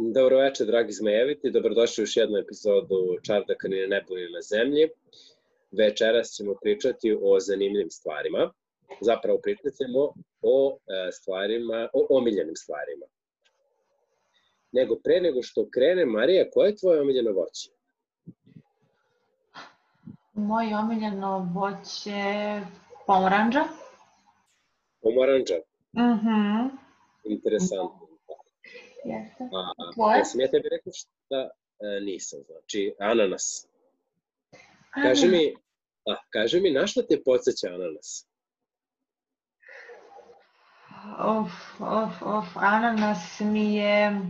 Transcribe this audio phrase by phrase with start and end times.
[0.00, 1.50] Dobro večer, dragi zmejeviti.
[1.50, 4.88] Dobrodošli u još jednu epizodu Čardaka ni na nebu ni na zemlji.
[5.70, 8.52] Večeras ćemo pričati o zanimljivim stvarima.
[9.00, 10.12] Zapravo pričat ćemo
[10.42, 13.06] o e, stvarima, o omiljenim stvarima.
[14.72, 17.70] Nego pre nego što krene, Marija, koje je tvoje omiljeno voće?
[20.32, 22.20] Moje omiljeno voće
[23.06, 23.64] pomoranđa.
[25.02, 25.54] Pomoranđa?
[25.96, 26.76] Mhm.
[27.24, 28.07] Interesantno.
[29.08, 29.44] Jeste.
[29.44, 30.18] A, Tvoje?
[30.18, 31.40] ja sam ja tebi rekao šta
[31.80, 33.66] e, nisam, znači ananas.
[35.02, 35.54] Kaži mi,
[36.06, 38.26] a, kaži mi na šta te podsjeća ananas?
[41.18, 44.20] Of, of, of, ananas mi je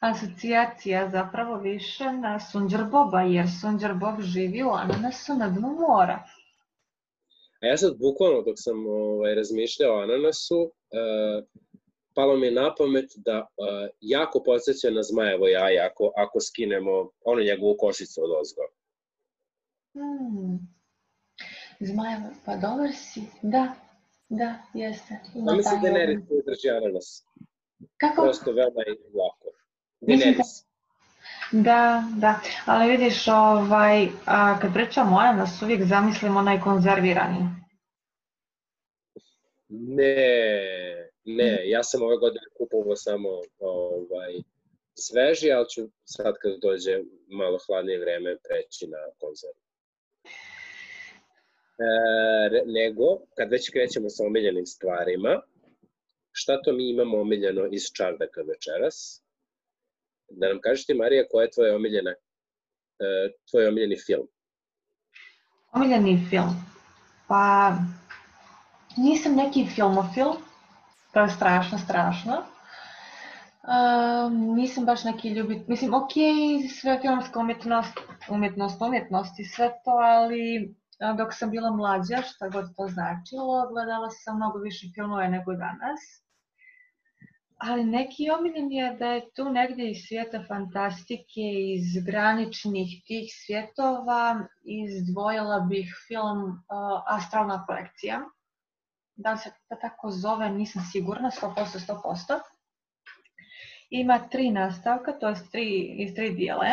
[0.00, 6.24] asocijacija zapravo više na Sunđer Boba, jer Sunđer Bob živi u ananasu na dnu mora.
[7.62, 11.42] A ja sad bukvalno dok sam ovaj, razmišljao o ananasu, e,
[12.16, 17.10] palo mi je na pamet da e, jako podsjeća na zmajevo jaje ako, ako skinemo
[17.24, 18.62] onu njegovu košicu od ozgo.
[19.94, 20.58] Hmm.
[21.80, 23.74] Zmajevo, pa dobar si, da,
[24.28, 25.14] da, jeste.
[25.34, 26.20] Ima A mislim da ne oblik.
[26.46, 27.24] drži ananas.
[27.96, 28.22] Kako?
[28.22, 29.48] Prosto veoma je lako.
[30.00, 30.66] Da- Daenerys.
[31.52, 37.48] Da, da, ali vidiš, ovaj, a, kad pričamo o ananasu, uvijek zamislim onaj konzervirani.
[39.68, 44.32] Ne, ne, ja sam ove godine kupovao samo ovaj,
[44.94, 49.60] sveži, ali ću sad kad dođe malo hladnije vreme preći na konzervu.
[51.78, 53.04] E, nego,
[53.36, 55.42] kad već krećemo sa omiljenim stvarima,
[56.32, 59.22] šta to mi imamo omiljeno iz Čardaka večeras?
[60.28, 62.16] Da nam kažeš ti, Marija, koja je tvoja omiljena, e,
[63.50, 64.28] tvoj omiljeni film?
[65.72, 66.54] Omiljeni film.
[67.28, 67.72] Pa,
[68.96, 70.45] nisam neki filmofil,
[71.16, 72.36] to je strašno, strašno.
[72.36, 72.54] Um,
[74.54, 76.12] nisam baš neki ljubit, mislim, ok,
[76.80, 77.98] sve filmska umjetnost,
[78.28, 80.74] umjetnost, umjetnost i sve to, ali
[81.16, 86.00] dok sam bila mlađa, šta god to značilo, gledala sam mnogo više filmove nego danas.
[87.56, 91.46] Ali neki omiljen je da je tu negdje iz svijeta fantastike,
[91.76, 96.56] iz graničnih tih svjetova, izdvojila bih film uh,
[97.06, 98.20] Astralna projekcija.
[99.16, 102.40] Da li se to tako zove, nisam sigurna, 100%, 100%.
[103.90, 105.66] Ima tri nastavka, to je tri,
[105.98, 106.68] iz tri dijele.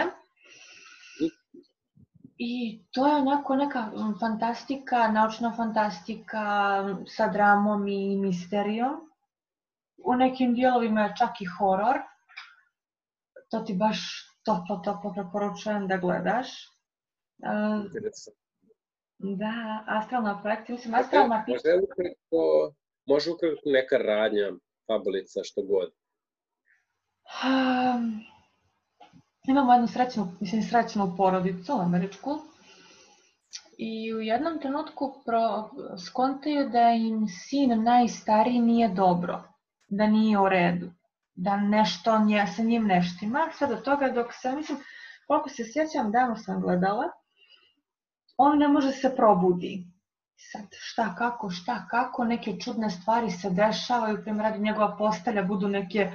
[2.37, 6.45] I to je onako neka fantastika, naučna fantastika
[7.07, 9.09] sa dramom i misterijom.
[10.05, 12.01] U nekim dijelovima je čak i horor.
[13.51, 13.99] To ti baš
[14.45, 16.47] toplo, toplo preporučujem da gledaš.
[17.85, 18.42] Interesantno.
[19.23, 22.73] Da, astralna projekcija, mislim, astralna Može, može ukratko,
[23.05, 24.51] može ukratko neka radnja,
[24.87, 25.91] fabulica, što god.
[27.43, 28.21] Um,
[29.47, 32.39] imamo jednu srećnu, mislim, srećnu porodicu američku
[33.77, 35.69] i u jednom trenutku pro,
[36.05, 39.43] skontaju da im sin najstariji nije dobro,
[39.87, 40.91] da nije u redu,
[41.35, 44.77] da nešto nje, sa njim neštima, sve do toga dok se, mislim,
[45.27, 47.03] koliko se sjećam, davno sam gledala,
[48.43, 49.73] on ne može se probudi.
[50.51, 55.67] Sad, šta, kako, šta, kako, neke čudne stvari se dešavaju, primjer radi njegova postelja, budu
[55.67, 56.11] neke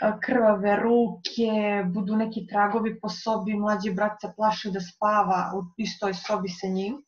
[0.00, 1.52] a, krvave ruke,
[1.94, 6.66] budu neki tragovi po sobi, mlađi brat se plaši da spava u istoj sobi sa
[6.66, 7.04] njim.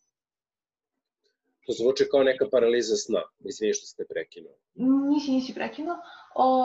[1.66, 3.22] To zvuči kao neka paraliza sna.
[3.50, 4.54] Izvini što ste prekinuo.
[5.10, 5.96] Nisi, nisi prekinuo.
[6.34, 6.64] O,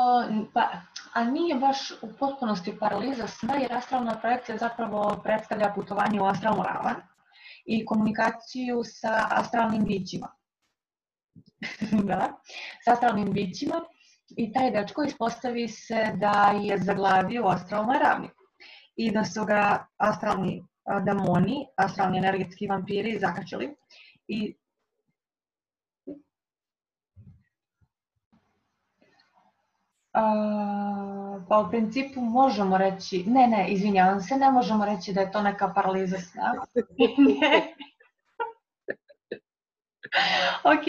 [0.53, 0.69] pa,
[1.13, 6.63] a nije baš u potpunosti paraliza sna, jer astralna projekcija zapravo predstavlja putovanje u astralnu
[6.63, 6.95] ravan
[7.65, 10.27] i komunikaciju sa astralnim bićima.
[12.09, 12.41] da,
[12.83, 13.81] sa astralnim bićima.
[14.37, 18.29] I taj dečko ispostavi se da je zaglavio astralnoj ravni
[18.95, 20.63] i da su ga astralni
[21.05, 23.75] demoni, astralni energetski vampiri zakačili.
[24.27, 24.55] I
[30.15, 35.31] A, pa u principu možemo reći, ne, ne, izvinjavam se, ne možemo reći da je
[35.31, 36.53] to neka paraliza sna.
[37.17, 37.75] ne.
[40.63, 40.85] ok,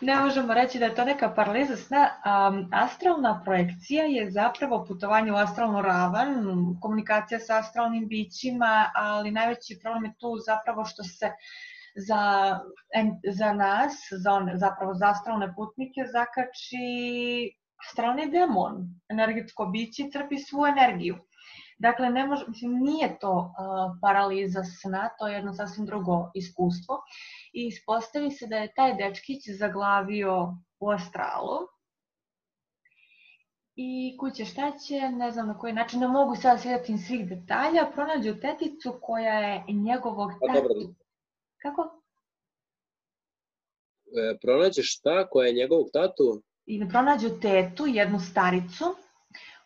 [0.00, 2.08] ne možemo reći da je to neka paraliza sna.
[2.48, 6.44] Um, astralna projekcija je zapravo putovanje u astralnu ravan,
[6.80, 11.30] komunikacija sa astralnim bićima, ali najveći problem je tu zapravo što se
[11.96, 12.58] za,
[13.32, 13.92] za nas,
[14.22, 16.84] za one, zapravo za astralne putnike, zakači
[17.86, 21.16] astralni demon, energetsko biće crpi svu energiju.
[21.78, 27.02] Dakle, ne može, mislim, nije to uh, paraliza sna, to je jedno sasvim drugo iskustvo.
[27.52, 31.58] I ispostavi se da je taj dečkić zaglavio u astralu
[33.76, 37.90] i kuće šta će, ne znam na koji način, ne mogu sad sjetim svih detalja,
[37.94, 40.94] pronađu teticu koja je njegovog Pa tatu.
[41.62, 42.02] Kako?
[44.06, 46.42] E, pronađe šta koja je njegovog tatu?
[46.66, 48.84] I pronađu tetu, jednu staricu,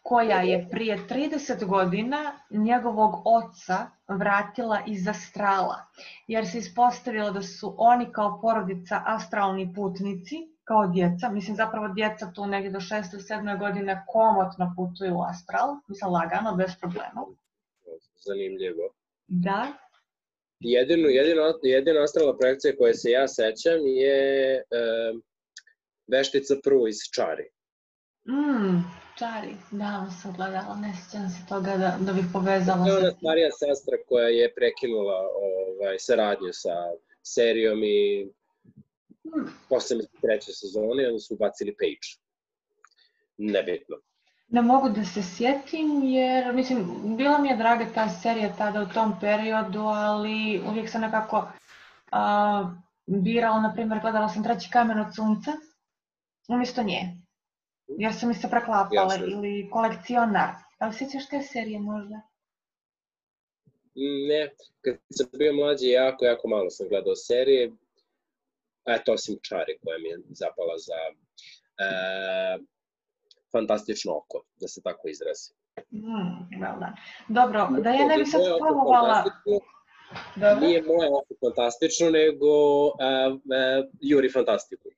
[0.02, 5.86] koja je prije 30 godina njegovog oca vratila iz astrala,
[6.26, 12.32] jer se ispostavilo da su oni kao porodica astralni putnici, kao djeca, mislim zapravo djeca
[12.34, 13.14] tu negdje do 6.
[13.14, 13.58] ili 7.
[13.58, 17.26] godine komotno putuju u astral, mislim lagano, bez problema.
[18.26, 18.84] Zanimljivo.
[19.26, 19.66] Da,
[20.60, 24.62] Jedino, jedino, jedina astralna projekcija koje se ja sećam je e,
[26.08, 27.46] veštica prvo iz Čari.
[28.28, 28.84] mm,
[29.18, 33.10] čari, davno sam gledala, ne sjećam se toga da, da bih povezala To je ona
[33.10, 36.74] starija sestra koja je prekinula ovaj, saradnju sa
[37.22, 38.28] serijom i
[39.36, 42.06] Mm, posle treće sezone onda su ubacili Page.
[43.38, 43.96] Nebitno.
[44.48, 48.94] Ne mogu da se sjetim jer, mislim, bila mi je draga ta serija tada u
[48.94, 51.48] tom periodu, ali uvijek sam nekako
[52.12, 52.70] a,
[53.06, 55.52] birala, na primjer, gledala sam treći kamen od sunca,
[56.48, 57.00] umjesto nje.
[57.88, 59.26] Jer su mi se preklapale, Jasno.
[59.26, 60.50] ili kolekcionar.
[60.80, 62.20] Da li sjećaš te serije možda?
[64.28, 67.72] Ne, kad sam bio mlađi, jako, jako malo sam gledao serije.
[68.86, 71.00] Eto, osim Čari koja mi je zapala za
[71.84, 72.58] e,
[73.52, 75.52] fantastično oko, da se tako izrazi.
[75.90, 76.96] Mm, well done.
[77.28, 79.24] Dobro, da ja ne bi sad spavovala...
[80.36, 80.66] Dobro.
[80.66, 82.48] Nije moje oko fantastično, nego
[82.86, 83.04] e,
[83.58, 84.88] e, Juri fantastiku.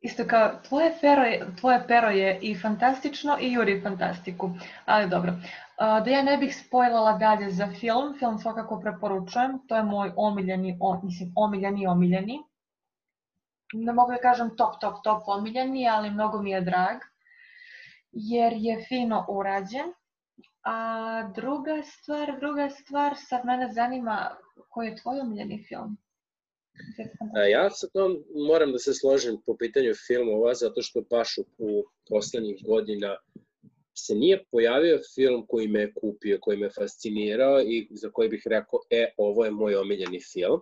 [0.00, 4.50] Isto kao, tvoje pero, je, tvoje pero je i fantastično i juri fantastiku,
[4.84, 5.32] ali dobro.
[5.78, 10.76] Da ja ne bih spojlala dalje za film, film svakako preporučujem, to je moj omiljeni,
[10.80, 12.38] o, mislim, omiljeni, omiljeni.
[13.72, 16.96] Ne mogu da kažem top, top, top omiljeni, ali mnogo mi je drag,
[18.12, 19.92] jer je fino urađen.
[20.64, 24.30] A druga stvar, druga stvar, sad mene zanima
[24.68, 25.96] koji je tvoj omiljeni film?
[27.36, 31.44] E, Ja sa tom moram da se složim po pitanju filmova, zato što baš u,
[31.58, 33.16] u poslednjih godina
[33.98, 38.42] se nije pojavio film koji me je kupio, koji me fascinirao i za koji bih
[38.46, 40.60] rekao, e, ovo je moj omiljeni film.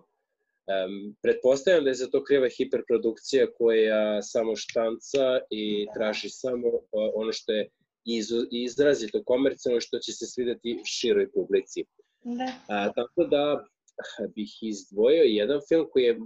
[0.67, 6.81] Um, pretpostavljam da je za to kriva hiperprodukcija koja samo štanca i traži samo uh,
[7.15, 7.69] ono što je
[8.05, 11.85] izu, izrazito komercijalno što će se svideti široj publici.
[12.23, 12.51] Da.
[12.67, 13.65] A, tako da
[14.35, 16.17] bih izdvojio jedan film koji je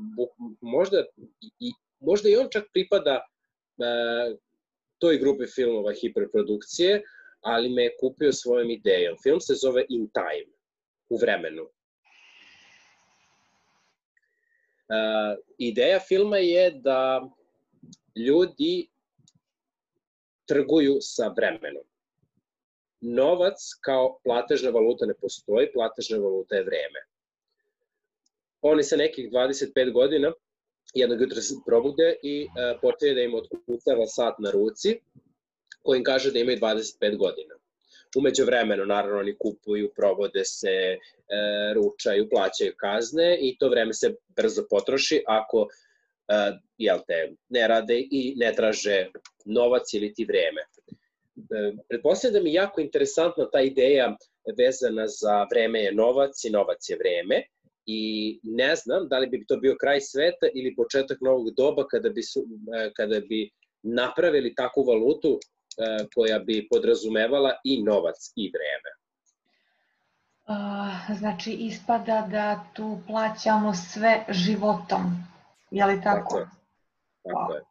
[0.62, 1.04] možda
[1.60, 4.36] i, možda i on čak pripada a,
[5.00, 7.04] toj grupi filmova hiperprodukcije,
[7.42, 9.18] ali me je kupio svojom idejom.
[9.24, 10.54] Film se zove In Time,
[11.10, 11.70] u vremenu.
[14.90, 17.30] A, ideja filma je da
[18.16, 18.90] ljudi
[20.48, 21.84] trguju sa vremenom.
[23.02, 27.11] Novac kao platežna valuta ne postoji, platežna valuta je vreme.
[28.62, 30.34] Oni sa nekih 25 godina
[30.94, 35.00] jednog jutra se probude i e, počeje da im otkucava sat na ruci
[35.84, 37.56] koji im kaže da imaju 25 godina.
[38.18, 40.98] Umeđu vremenu, naravno, oni kupuju, provode se, e,
[41.74, 48.00] ručaju, plaćaju kazne i to vreme se brzo potroši ako e, jel te, ne rade
[48.12, 49.08] i ne traže
[49.46, 50.62] novac ili ti vreme.
[50.62, 54.18] E, pretpostavljam da mi jako interesantna ta ideja
[54.58, 57.44] vezana za vreme je novac i novac je vreme
[57.86, 62.10] i ne znam da li bi to bio kraj sveta ili početak novog doba kada
[62.10, 62.40] bi, su,
[62.78, 63.50] e, kada bi
[63.84, 68.92] napravili takvu valutu e, koja bi podrazumevala i novac i vreme.
[71.18, 75.02] Znači, ispada da tu plaćamo sve životom.
[75.72, 76.38] Je li tako?
[76.38, 76.48] je.
[77.24, 77.62] Tako je.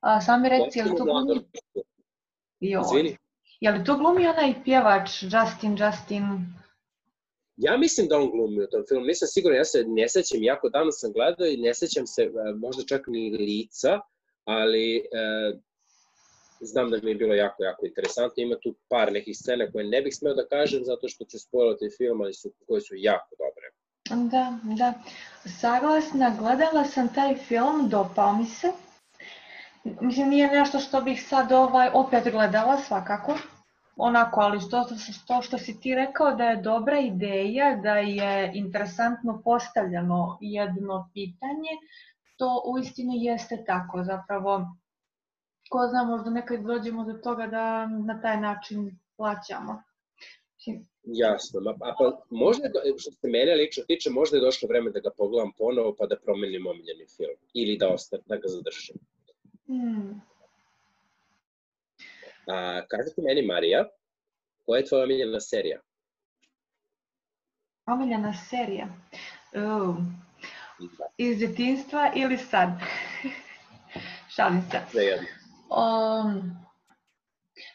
[0.00, 1.44] A, sami reci, je li tu glumi...
[2.60, 2.80] Joj.
[2.80, 3.16] Izvini.
[3.60, 6.54] Je li tu glumi onaj pjevač Justin, Justin...
[7.60, 10.68] Ja mislim da on glumi u tom filmu, nisam siguran, ja se ne sećam, jako
[10.68, 14.00] davno sam gledao i ne sećam se e, možda čak ni lica,
[14.44, 15.02] ali e,
[16.60, 18.42] znam da mi je bilo jako, jako interesantno.
[18.42, 21.90] Ima tu par nekih scena koje ne bih smeo da kažem zato što ću spojlati
[21.98, 23.66] film, ali su, koje su jako dobre.
[24.30, 24.94] Da, da.
[25.60, 28.72] Saglasna, gledala sam taj film, dopao mi se.
[30.00, 33.38] Mislim, nije nešto što bih sad ovaj, opet gledala svakako.
[33.96, 34.84] Onako, ali što,
[35.22, 41.70] što, što si ti rekao da je dobra ideja, da je interesantno postavljeno jedno pitanje,
[42.36, 44.02] to uistinu jeste tako.
[44.04, 44.76] Zapravo,
[45.70, 49.82] ko zna, možda nekad dođemo do toga da na taj način plaćamo.
[51.04, 52.64] Jasno, ma, a pa možda,
[52.98, 56.16] što se mene lično tiče, možda je došlo vreme da ga pogledam ponovo pa da
[56.16, 58.96] promenim omiljeni film ili da ostane, da ga zadržim.
[59.66, 60.20] Hmm.
[62.50, 63.84] A, kaži ti meni, Marija,
[64.66, 65.80] koja je tvoja omiljena serija?
[67.86, 68.86] Omiljena serija?
[69.54, 69.96] Uh,
[71.18, 72.68] iz djetinstva ili sad?
[74.34, 74.80] Šalim se.
[75.70, 76.56] Um,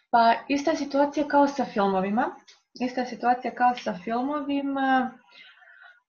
[0.10, 2.36] pa ista situacija kao sa filmovima.
[2.82, 5.18] Ista situacija kao sa filmovima,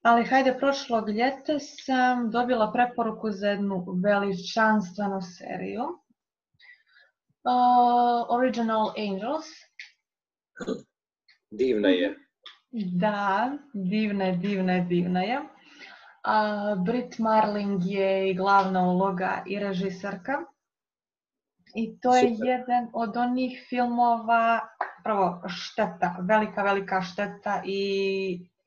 [0.01, 5.83] ali hajde prošlog ljeta sam dobila preporuku za jednu veličanstvenu seriju.
[7.47, 9.45] Uh, Original Angels.
[11.49, 12.15] Divna je.
[12.71, 15.37] Da, divna je, divna je, divna je.
[15.39, 20.43] Uh, Brit Marling je i glavna uloga i režisarka.
[21.75, 22.47] I to je Super.
[22.47, 24.59] jedan od onih filmova,
[25.03, 27.81] prvo šteta, velika, velika šteta i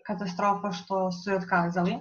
[0.07, 1.99] katastrofa što su je otkazali.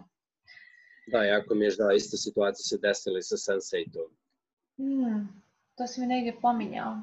[1.12, 4.12] Da, jako mi je žao, ista situacija se desila i sa Sense8-om.
[4.78, 5.42] Hmm,
[5.80, 6.98] to si mi negdje pominjao.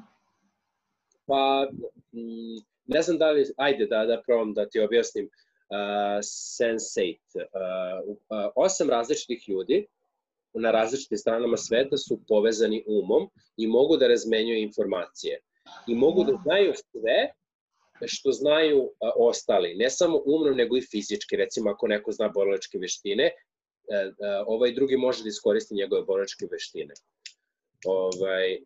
[1.25, 1.67] Pa,
[2.13, 5.29] mm, ne znam da li, ajde da, da probam da ti objasnim.
[5.69, 9.87] Uh, Sense8, uh, uh, osam različitih ljudi
[10.53, 15.39] na različitim stranama sveta su povezani umom i mogu da razmenjuju informacije.
[15.87, 17.31] I mogu da znaju sve
[18.05, 21.35] što znaju uh, ostali, ne samo umno, nego i fizički.
[21.35, 26.47] Recimo, ako neko zna borilačke veštine, uh, uh, ovaj drugi može da iskoristi njegove borilačke
[26.51, 26.93] veštine.
[27.85, 28.59] Ovaj, e,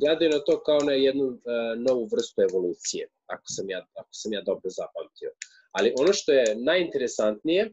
[0.00, 1.38] gledaju na to kao na jednu e,
[1.76, 5.30] novu vrstu evolucije, ako sam, ja, ako sam ja dobro zapamtio.
[5.72, 7.70] Ali ono što je najinteresantnije, e,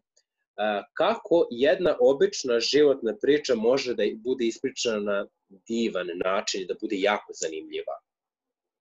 [0.94, 5.26] kako jedna obična životna priča može da bude ispričana na
[5.68, 7.96] divan način i da bude jako zanimljiva.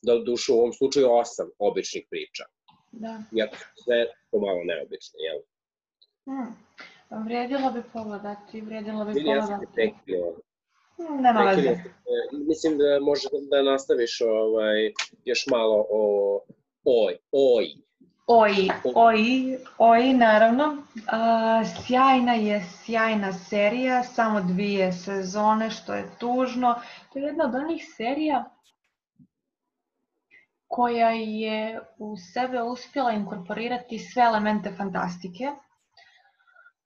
[0.03, 2.45] Da dušu u ovom slučaju osam običnih priča,
[2.93, 3.23] Da.
[3.37, 5.41] iako sve pomalo neobične, jel?
[6.25, 6.55] Hmm.
[7.11, 9.73] Vrijedilo bi pogledati, vrijedilo bi ja sam te pogledati.
[9.75, 10.35] prekrio,
[10.97, 11.62] Hmm, Nema veze.
[11.62, 11.90] Sam te.
[12.49, 14.93] Mislim da može da nastaviš ovaj,
[15.25, 16.40] još malo o
[16.85, 17.67] oj, oj.
[18.26, 18.55] Oj,
[18.95, 19.19] oj,
[19.79, 20.76] oj, naravno.
[21.07, 26.75] A, sjajna je, sjajna serija, samo dvije sezone, što je tužno.
[27.12, 28.45] To je jedna od onih serija
[30.67, 35.45] koja je u sebe uspjela inkorporirati sve elemente fantastike.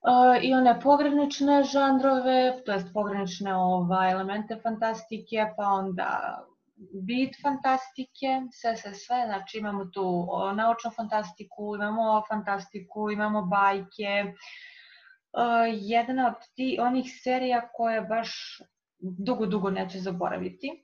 [0.05, 6.45] A, I one pogranične žanrove, to jest pogranične ova, elemente fantastike, pa onda
[6.77, 14.35] bit fantastike, sve, sve, sve, znači imamo tu naučnu fantastiku, imamo fantastiku, imamo bajke.
[15.35, 18.61] Uh, jedna od ti, onih serija koje baš
[18.99, 20.84] dugo, dugo neću zaboraviti.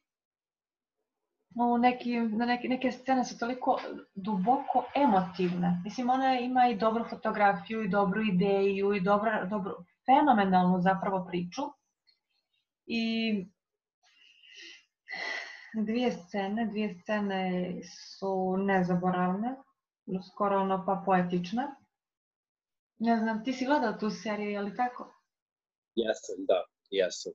[1.55, 3.79] U neki, na neke, neke scene su toliko
[4.15, 5.81] duboko emotivne.
[5.85, 9.73] Mislim, ona ima i dobru fotografiju, i dobru ideju, i dobra, dobru,
[10.07, 11.63] fenomenalnu zapravo priču.
[12.87, 13.35] I
[15.87, 17.73] dvije scene, dvije scene
[18.19, 19.57] su nezaboravne,
[20.33, 21.67] skoro ono pa poetične.
[22.99, 25.15] Ne znam, ti si gledao tu seriju, je li tako?
[25.95, 27.33] Jesam, da, jesam.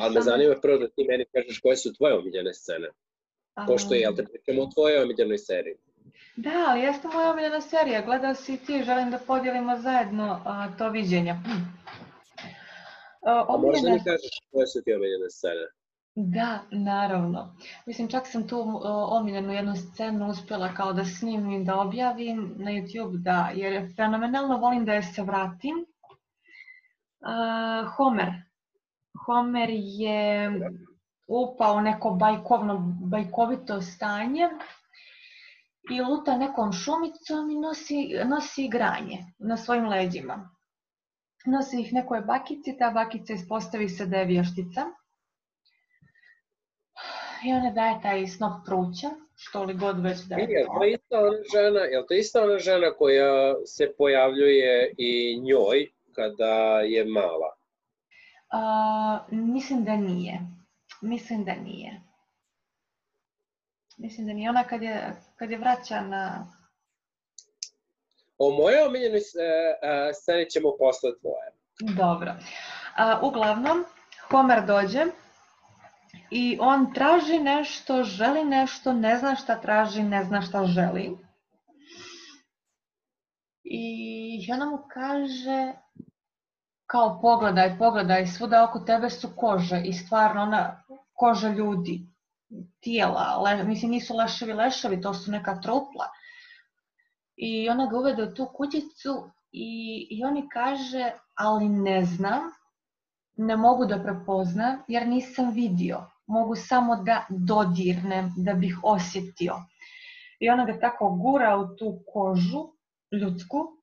[0.00, 2.88] Ali me zanima prvo da ti meni kažeš koje su tvoje omiljene scene.
[3.66, 5.74] Pošto je, jel te pričamo o tvojoj omiljenoj seriji?
[6.36, 8.02] Da, ali jeste moja omiljena serija.
[8.02, 11.34] Gledao si i ti, želim da podijelimo zajedno a, to viđenje.
[13.26, 15.66] A, A možda omiljena- mi kažeš koje su ti omiljene scene?
[16.18, 17.56] Da, naravno.
[17.86, 22.70] Mislim, čak sam tu uh, omiljenu jednu scenu uspjela kao da snimim, da objavim na
[22.70, 25.86] YouTube, da, jer je fenomenalno, volim da je se vratim.
[27.20, 28.28] Uh, Homer.
[29.26, 30.50] Homer je
[31.26, 34.48] upao neko bajkovno, bajkovito stanje
[35.90, 40.50] i luta nekom šumicom i nosi, nosi igranje na svojim leđima.
[41.46, 44.84] Nosi ih nekoj bakici, ta bakica ispostavi se da je vještica.
[47.44, 50.74] I ona daje taj snop truća, što li god već da je to.
[50.78, 56.80] to ista ona žena, jel to ista ona žena koja se pojavljuje i njoj kada
[56.80, 57.56] je mala?
[58.52, 60.40] A, mislim da nije.
[61.00, 62.00] Mislim da nije.
[63.96, 64.50] Mislim da nije.
[64.50, 66.52] Ona kad je, kad je vraća na...
[68.38, 71.52] O mojoj omiljenoj e, e, sceni ćemo posle tvoje.
[71.96, 72.34] Dobro.
[72.96, 73.84] A, uglavnom,
[74.30, 75.04] Homer dođe
[76.30, 81.16] i on traži nešto, želi nešto, ne zna šta traži, ne zna šta želi.
[83.64, 85.72] I ona mu kaže,
[86.86, 90.82] kao pogledaj, pogledaj, svuda oko tebe su kože i stvarno ona
[91.14, 92.06] koža ljudi,
[92.80, 96.06] tijela, le, mislim nisu leševi leševi, to su neka trupla.
[97.36, 102.42] I ona ga uvede u tu kućicu i, i oni kaže, ali ne znam,
[103.36, 109.54] ne mogu da prepoznam jer nisam vidio, mogu samo da dodirnem, da bih osjetio.
[110.40, 112.68] I ona ga tako gura u tu kožu
[113.12, 113.76] ljudsku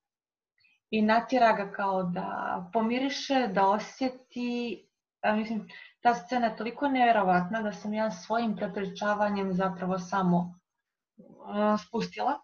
[0.93, 2.29] i natjera ga kao da
[2.73, 4.83] pomiriše, da osjeti,
[5.21, 5.67] a, mislim,
[6.01, 10.59] ta scena je toliko nevjerovatna da sam ja svojim prepričavanjem zapravo samo
[11.45, 12.39] a, spustila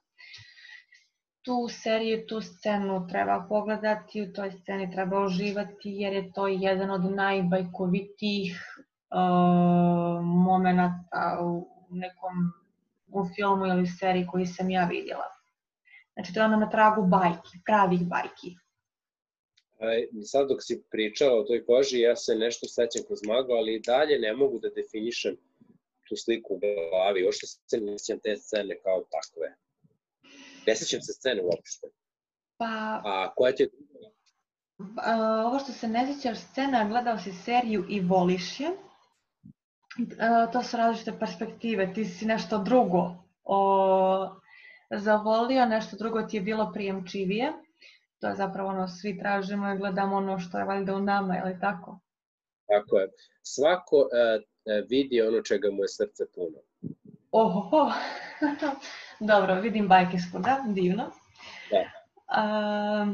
[1.42, 6.92] tu seriju, tu scenu treba pogledati, u toj sceni treba uživati jer je to jedan
[6.92, 8.60] od najbajkovitijih
[10.24, 12.34] momenta u nekom
[13.08, 15.39] u filmu ili seriji koji sam ja vidjela.
[16.20, 18.56] Znači to je ono na tragu bajki, pravih bajki.
[19.80, 23.76] Aj, sad dok si pričala o toj koži, ja se nešto sećam kroz mago, ali
[23.76, 25.36] i dalje ne mogu da definišem
[26.10, 27.28] tu sliku u glavi.
[27.28, 29.56] Ošto se ne sjećam te scene kao takve.
[30.68, 31.88] Ne sećam se scene uopšte.
[32.58, 33.02] Pa...
[33.06, 33.70] A koja ti je
[35.46, 38.70] ovo što se ne sećaš scena, gledao si seriju i voliš je.
[40.54, 41.94] To su različite perspektive.
[41.94, 44.40] Ti si nešto drugo o,
[44.90, 47.54] zavolio, nešto drugo ti je bilo prijemčivije.
[48.20, 51.44] To je zapravo ono, svi tražimo i gledamo ono što je valjda u nama, je
[51.44, 52.00] li tako?
[52.68, 53.08] Tako je.
[53.42, 54.44] Svako uh,
[54.90, 56.58] vidi ono čega mu je srce puno.
[57.32, 57.92] Oho,
[59.32, 61.12] dobro, vidim bajke svuda, divno.
[61.72, 61.84] Da.
[62.28, 63.06] A,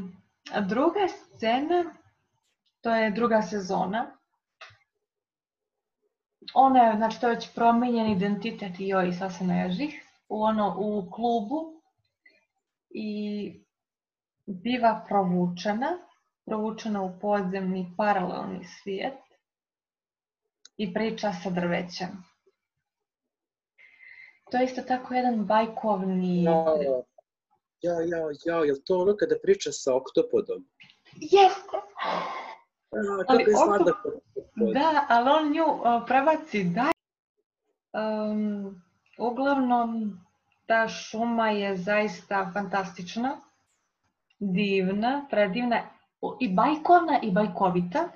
[0.62, 1.84] druga scena,
[2.82, 4.18] to je druga sezona.
[6.54, 10.76] Ona je, znači to je već promenjen identitet i joj, sad se nežih, u, ono,
[10.80, 11.82] u klubu
[12.90, 13.52] i
[14.46, 15.98] biva provučena,
[16.46, 19.14] provučena u podzemni paralelni svijet
[20.78, 22.24] i priča sa drvećem.
[24.52, 26.44] To je isto tako jedan bajkovni...
[26.44, 26.52] Ja,
[27.82, 30.68] ja, ja, ja, je to ono kada priča sa oktopodom?
[31.16, 31.78] Jeste!
[32.92, 34.14] A, kako je oktopod.
[34.74, 36.92] Da, ali on nju uh, prebaci dalje.
[37.94, 38.85] Um,
[39.18, 40.20] uglavnom,
[40.66, 43.38] ta šuma je zaista fantastična,
[44.40, 45.82] divna, predivna
[46.40, 48.10] i bajkovna i bajkovita.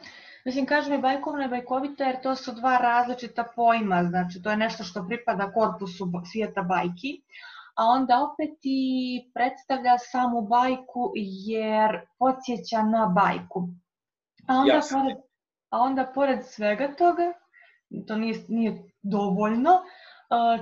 [0.45, 4.57] Mislim, kažem i bajkovna i bajkovita jer to su dva različita pojma, znači to je
[4.57, 7.21] nešto što pripada korpusu svijeta bajki,
[7.75, 13.69] a onda opet i predstavlja samu bajku jer podsjeća na bajku.
[14.47, 14.99] A onda, Jasne.
[14.99, 15.17] pored,
[15.69, 17.33] a onda pored svega toga,
[18.07, 19.71] to nije, nije dovoljno,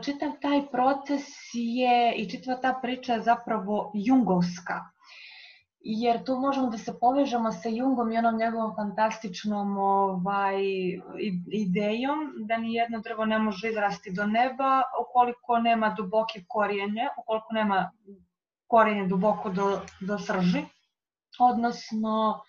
[0.04, 4.82] čitav taj proces je i čitava ta priča je zapravo jungovska
[5.90, 10.58] jer tu možemo da se povežemo sa Jungom i onom njegovom fantastičnom ovaj,
[11.52, 17.54] idejom da ni jedno drvo ne može izrasti do neba ukoliko nema duboke korijenje, ukoliko
[17.54, 17.92] nema
[18.68, 20.66] korijenje duboko do, do srži,
[21.40, 22.42] odnosno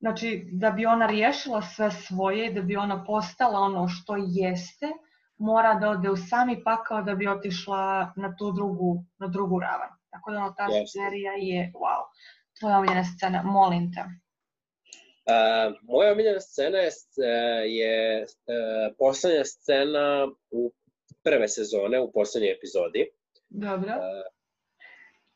[0.00, 4.92] znači da bi ona riješila sve svoje, da bi ona postala ono što jeste,
[5.40, 9.88] mora da ode u sami pakao da bi otišla na tu drugu, na drugu ravan.
[10.10, 10.98] Tako da ono, ta Jeste.
[10.98, 12.02] serija je wow
[12.60, 14.00] tvoja omiljena scena, molim te.
[14.00, 20.72] Uh, moja omiljena scena je, uh, je uh, poslednja scena u
[21.22, 23.10] prve sezone, u poslednjoj epizodi.
[23.48, 23.92] Dobro.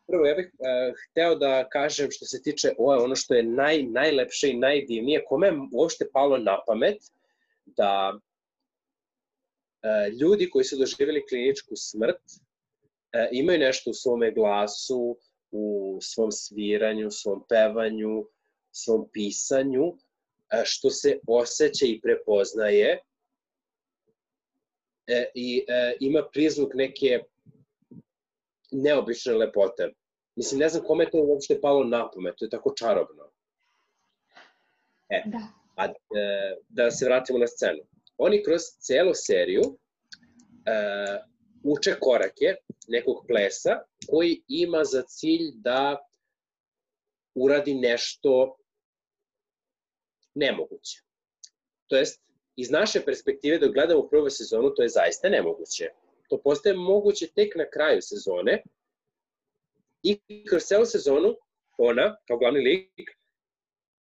[0.07, 3.83] Prvo, ja bih uh, hteo da kažem što se tiče ovo, ono što je naj,
[3.83, 6.99] najlepše i najdivnije, kome je uopšte palo na pamet
[7.67, 8.21] da uh,
[10.21, 15.17] ljudi koji su doživjeli kliničku smrt uh, imaju nešto u svome glasu,
[15.51, 18.27] u svom sviranju, svom pevanju,
[18.73, 19.85] svom pisanju,
[20.53, 22.99] e, što se osjeća i prepoznaje
[25.07, 27.21] e, i e, ima prizvuk neke
[28.73, 29.93] neobične lepote.
[30.37, 33.31] Mislim, ne znam kome je to uopšte palo na pamet, to je tako čarobno.
[35.09, 35.39] E, Da.
[35.77, 35.93] a, e,
[36.69, 37.83] da se vratimo na scenu.
[38.19, 39.75] Oni kroz celu seriju e,
[41.65, 42.55] uče korake
[42.89, 46.07] nekog plesa koji ima za cilj da
[47.35, 48.57] uradi nešto
[50.35, 51.01] nemoguće.
[51.87, 52.23] To jest,
[52.57, 55.89] iz naše perspektive dok gledamo prvu sezonu, to je zaista nemoguće.
[56.29, 58.63] To postaje moguće tek na kraju sezone
[60.03, 61.35] i kroz celu sezonu
[61.79, 63.11] ona, kao glavni lik,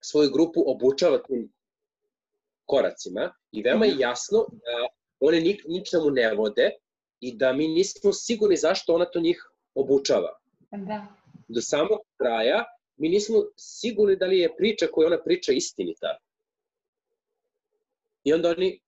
[0.01, 1.53] svoju grupu obučava tim
[2.65, 4.89] koracima i veoma je jasno da
[5.21, 6.71] one nik, ničemu ne vode
[7.21, 10.39] i da mi nismo sigurni zašto ona to njih obučava.
[10.71, 11.07] Da.
[11.49, 12.65] Do samog kraja
[12.97, 16.19] mi nismo sigurni da li je priča koju ona priča istinita.
[18.25, 18.81] I onda oni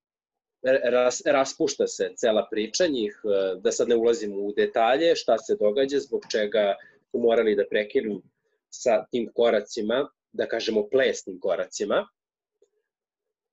[0.63, 5.57] ras, raspušta se cela priča njih, e, da sad ne ulazim u detalje, šta se
[5.61, 6.75] događa, zbog čega
[7.11, 8.23] su morali da prekinu
[8.71, 12.09] sa tim koracima, da kažemo plesnim koracima.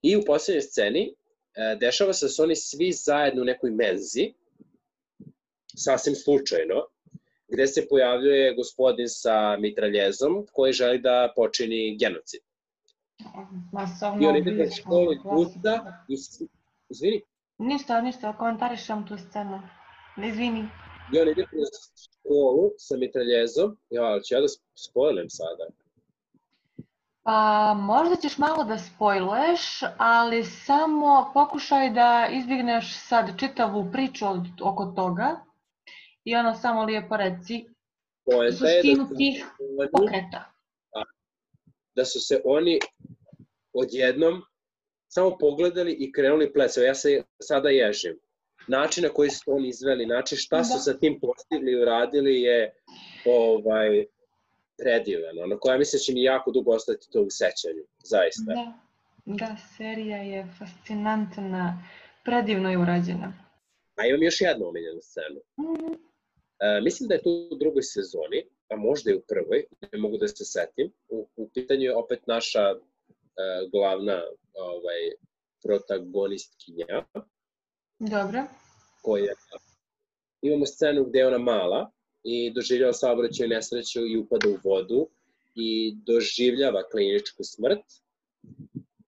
[0.04, 1.04] I u poslednjoj sceni
[1.56, 4.34] e, dešava se da su oni svi zajedno u nekoj menzi,
[5.76, 6.76] sasvim slučajno,
[7.48, 12.42] gde se pojavljuje gospodin sa mitraljezom koji želi da počini genocid.
[13.72, 14.92] Masovno I on ide klasično.
[15.24, 16.18] puta i...
[16.18, 16.42] s-
[16.90, 17.22] Izvini?
[17.58, 19.62] Ništa, ništa, komentarišem tu scenu.
[20.30, 20.68] Izvini.
[21.14, 21.68] I on ide kroz
[22.04, 23.78] školu sa mitraljezom.
[23.90, 25.68] Ja, ali ću ja da spojlim sada.
[27.24, 29.62] Pa možda ćeš malo da spojluješ,
[29.98, 35.46] ali samo pokušaj da izbjegneš sad čitavu priču od, oko toga
[36.24, 37.66] i ono samo lijepo reci
[38.26, 39.46] da suštinu su, tih
[39.80, 40.52] oni, pokreta.
[41.96, 42.80] da su se oni
[43.74, 44.42] odjednom
[45.08, 46.78] samo pogledali i krenuli ples.
[46.78, 48.20] Evo, Ja se sada ježim.
[48.68, 50.80] Način na koji su oni izveli, način šta su Da.
[50.80, 52.74] sa tim postigli i uradili je
[53.26, 54.06] ovaj,
[54.84, 55.40] predivan.
[55.44, 57.84] Ono, koja mislim da će mi jako dugo ostati to u sećanju.
[58.04, 58.54] Zaista.
[58.54, 58.74] Da,
[59.26, 61.84] da, serija je fascinantna,
[62.26, 63.34] predivno je urađena.
[63.96, 65.40] A imam još jednu omiljenu scenu.
[65.60, 65.94] Mhm.
[66.60, 70.18] E, mislim da je to u drugoj sezoni, a možda i u prvoj, ne mogu
[70.18, 70.92] da se setim.
[71.10, 72.78] U, u pitanju je opet naša e,
[73.72, 74.22] glavna
[74.54, 75.02] ovaj,
[75.64, 77.06] protagonistkinja,
[78.00, 78.44] Dobro.
[79.02, 79.34] koja
[80.42, 81.92] imamo scenu gde je ona mala
[82.24, 85.08] i doživljava saobraćaju nesreću i upada u vodu
[85.56, 87.86] i doživljava kliničku smrt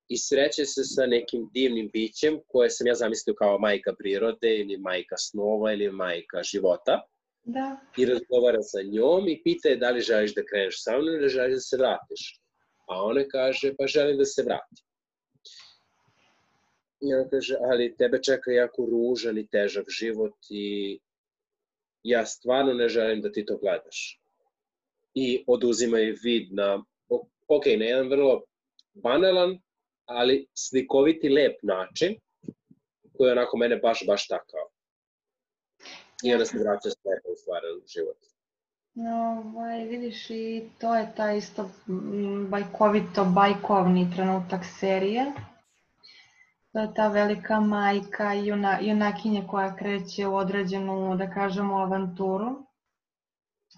[0.08, 4.78] i sreće se sa nekim divnim bićem koje sam ja zamislio kao majka prirode ili
[4.78, 7.02] majka snova ili majka života
[7.46, 7.78] Da.
[7.98, 11.30] i razgovara sa njom i pita je da li želiš da kreneš sa mnom ili
[11.30, 12.42] želiš da se vratiš.
[12.88, 14.86] A ona kaže, pa želim da se vratim.
[17.02, 21.00] I ona kaže, ali tebe čeka jako ružan i težak život i
[22.06, 24.22] ja stvarno ne želim da ti to gledaš.
[25.14, 26.84] I oduzima je vid na,
[27.48, 28.44] ok, na jedan vrlo
[28.94, 29.58] banalan,
[30.06, 32.16] ali slikoviti lep način,
[33.18, 34.70] koji je onako mene baš, baš takao.
[36.24, 38.18] I onda se vraća s lepo u stvaran život.
[38.94, 41.70] No, ovaj, vidiš i to je ta isto
[42.50, 45.26] bajkovito, bajkovni trenutak serije.
[46.76, 52.50] To je ta velika majka, juna, junakinja koja kreće u određenu, da kažemo, avanturu,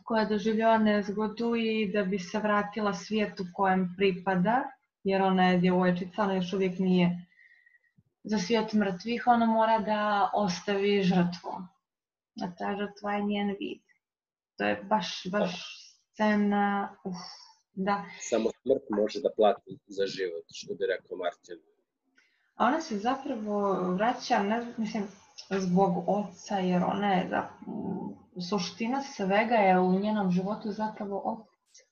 [0.04, 4.64] koja doživljava nezgodu i da bi se vratila svijetu kojem pripada,
[5.04, 7.12] jer ona je djevojčica, ona još uvijek nije
[8.24, 11.54] za svijet mrtvih, ona mora da ostavi žrtvu.
[12.42, 13.82] A ta žrtva je njen vid.
[14.58, 15.54] To je baš, baš
[16.14, 17.18] scena, uf,
[17.74, 18.06] da.
[18.30, 21.77] Samo smrt može da plati za život, što bi rekao Martin.
[22.58, 25.08] A ona se zapravo vraća, ne znam, mislim,
[25.50, 27.48] zbog oca, jer ona je, za,
[28.50, 31.88] suština svega je u njenom životu zapravo otac.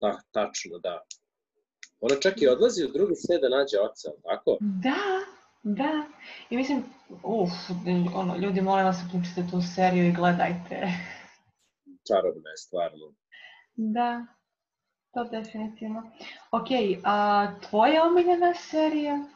[0.00, 1.00] Da, tačno, da.
[2.00, 4.56] Ona čak i odlazi u drugi svijet da nađe oca, tako?
[4.60, 5.02] Da,
[5.62, 6.04] da.
[6.50, 6.84] I mislim,
[7.22, 7.50] uf,
[8.14, 10.76] ono, ljudi, molim vas, uključite tu seriju i gledajte.
[12.08, 13.14] Čarobna je, stvarno.
[13.74, 14.26] Da,
[15.12, 16.02] to definitivno.
[16.50, 16.68] Ok,
[17.04, 19.35] a tvoja omiljena serija?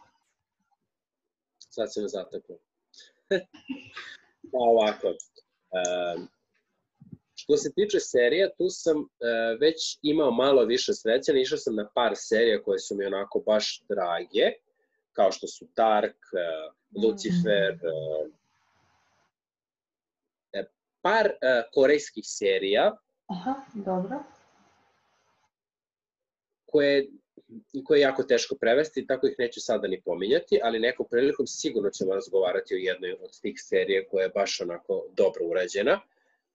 [1.71, 2.57] Sad se me zateklo.
[4.53, 5.09] pa ovako.
[5.09, 6.29] Um,
[7.35, 9.07] što se tiče serija, tu sam uh,
[9.61, 13.83] već imao malo više sreće, išao sam na par serija koje su mi onako baš
[13.89, 14.53] drage,
[15.13, 18.31] kao što su Dark, uh, Lucifer, uh,
[21.03, 24.23] par uh, korejskih serija Aha, dobro.
[26.67, 27.09] koje,
[27.85, 31.91] koje je jako teško prevesti, tako ih neću sada ni pominjati, ali nekom prilikom sigurno
[31.91, 36.01] ćemo razgovarati o jednoj od tih serija koja je baš onako dobro urađena.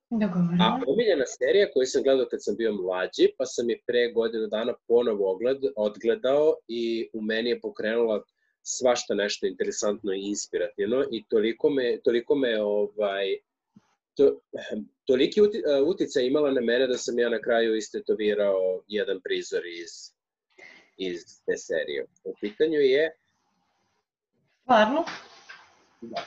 [0.09, 0.83] A Dogovoreno.
[0.87, 4.73] omiljena serija koju sam gledao kad sam bio mlađi, pa sam je pre godinu dana
[4.87, 8.23] ponovo ogled, odgledao i u meni je pokrenula
[8.61, 13.37] svašta nešto interesantno i inspirativno i toliko me, toliko me ovaj,
[14.15, 14.39] to,
[15.05, 20.14] toliki uti, uticaj imala na mene da sam ja na kraju istetovirao jedan prizor iz,
[20.97, 22.05] iz te serije.
[22.23, 23.15] U pitanju je
[24.65, 25.03] Stvarno?
[26.01, 26.21] Da.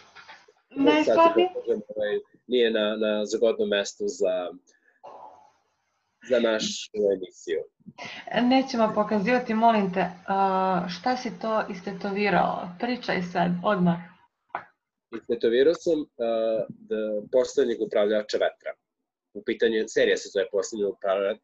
[1.02, 1.48] Stvarno?
[1.66, 4.50] da ovaj, nije na, na zgodnom mestu za,
[6.28, 7.60] za našu emisiju.
[8.42, 10.10] Nećemo pokazivati, molim te,
[10.98, 12.68] šta si to istetovirao?
[12.80, 13.98] Pričaj sad, odmah.
[15.16, 16.06] Istetovirao sam uh,
[16.68, 16.96] da
[17.32, 18.72] poslednjeg upravljača vetra.
[19.34, 20.84] U pitanju serija se zove poslednji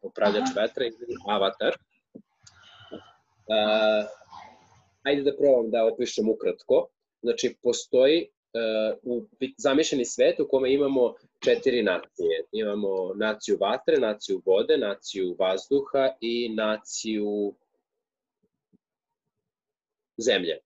[0.01, 0.61] upravljač, Aha.
[0.61, 1.73] vetra, ili Avatar.
[1.79, 1.94] Uh,
[5.03, 6.87] ajde da probam da opišem ukratko.
[7.21, 9.27] Znači, postoji uh, u
[9.57, 12.43] zamišljeni svet u kome imamo četiri nacije.
[12.51, 17.53] Imamo naciju vatre, naciju vode, naciju vazduha i naciju
[20.17, 20.57] zemlje.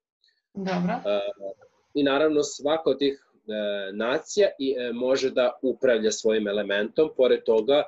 [0.54, 0.94] Dobro.
[0.94, 7.10] Uh, i naravno svaka od tih e, nacija i, e, može da upravlja svojim elementom,
[7.18, 7.84] pored toga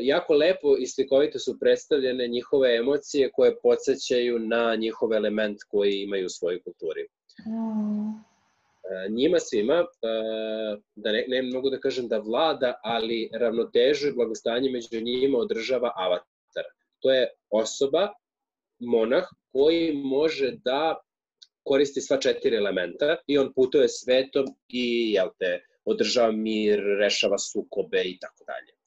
[0.00, 6.26] jako lepo i slikovito su predstavljene njihove emocije koje podsjećaju na njihov element koji imaju
[6.26, 7.02] u svojoj kulturi.
[7.46, 8.32] Mm.
[8.90, 9.84] E, njima svima, e,
[10.94, 15.92] da ne, ne mogu da kažem da vlada, ali ravnotežu i blagostanje među njima održava
[15.96, 16.64] avatar.
[17.00, 18.08] To je osoba,
[18.80, 21.00] monah, koji može da
[21.62, 28.02] koristi sva četiri elementa i on putuje svetom i jel te, održava mir, rešava sukobe
[28.04, 28.81] i tako dalje.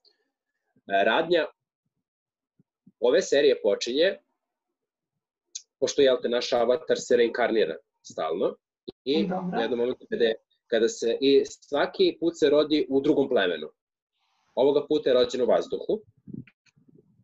[0.88, 1.46] E, radnja
[3.00, 4.18] ove serije počinje
[5.80, 8.56] pošto je te naš avatar se reinkarnira stalno
[9.04, 9.58] i Dobre.
[9.58, 10.32] u jednom momentu kada,
[10.68, 13.68] kada se i svaki put se rodi u drugom plemenu.
[14.56, 16.02] Ovoga puta je rođen u vazduhu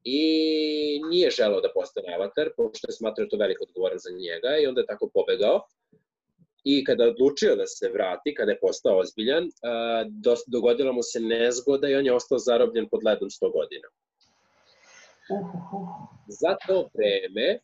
[0.03, 0.21] i
[1.09, 4.81] nije želeo da postane avatar, pošto je smatrao to veliko odgovoran za njega i onda
[4.81, 5.61] je tako pobegao.
[6.63, 9.49] I kada je odlučio da se vrati, kada je postao ozbiljan,
[10.47, 13.87] dogodila mu se nezgoda i on je ostao zarobljen pod ledom 100 godina.
[16.27, 17.59] Za to vreme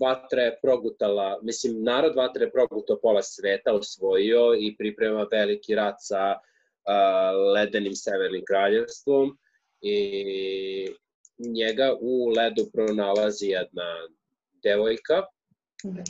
[0.00, 5.94] Vatra je progutala, mislim, narod Vatra je progutao pola sveta, osvojio i priprema veliki rat
[5.98, 9.38] sa uh, ledenim severnim kraljevstvom
[9.80, 10.88] i
[11.38, 14.08] njega u ledu pronalazi jedna
[14.62, 15.22] devojka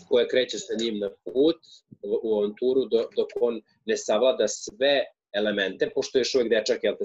[0.09, 1.57] koja kreće sa njim na put
[2.03, 7.05] u avanturu dok on ne savlada sve elemente, pošto je još uvek dečak, jel te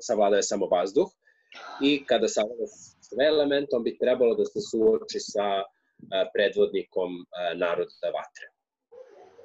[0.00, 1.08] savladaje samo vazduh,
[1.82, 2.66] i kada savlada
[3.00, 5.62] sve elemente, on bi trebalo da se suoči sa
[6.34, 8.48] predvodnikom naroda vatre.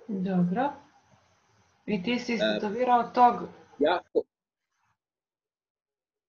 [0.08, 0.72] Dobro.
[1.86, 3.36] I ti si istatovirao tog...
[3.80, 4.02] Ja,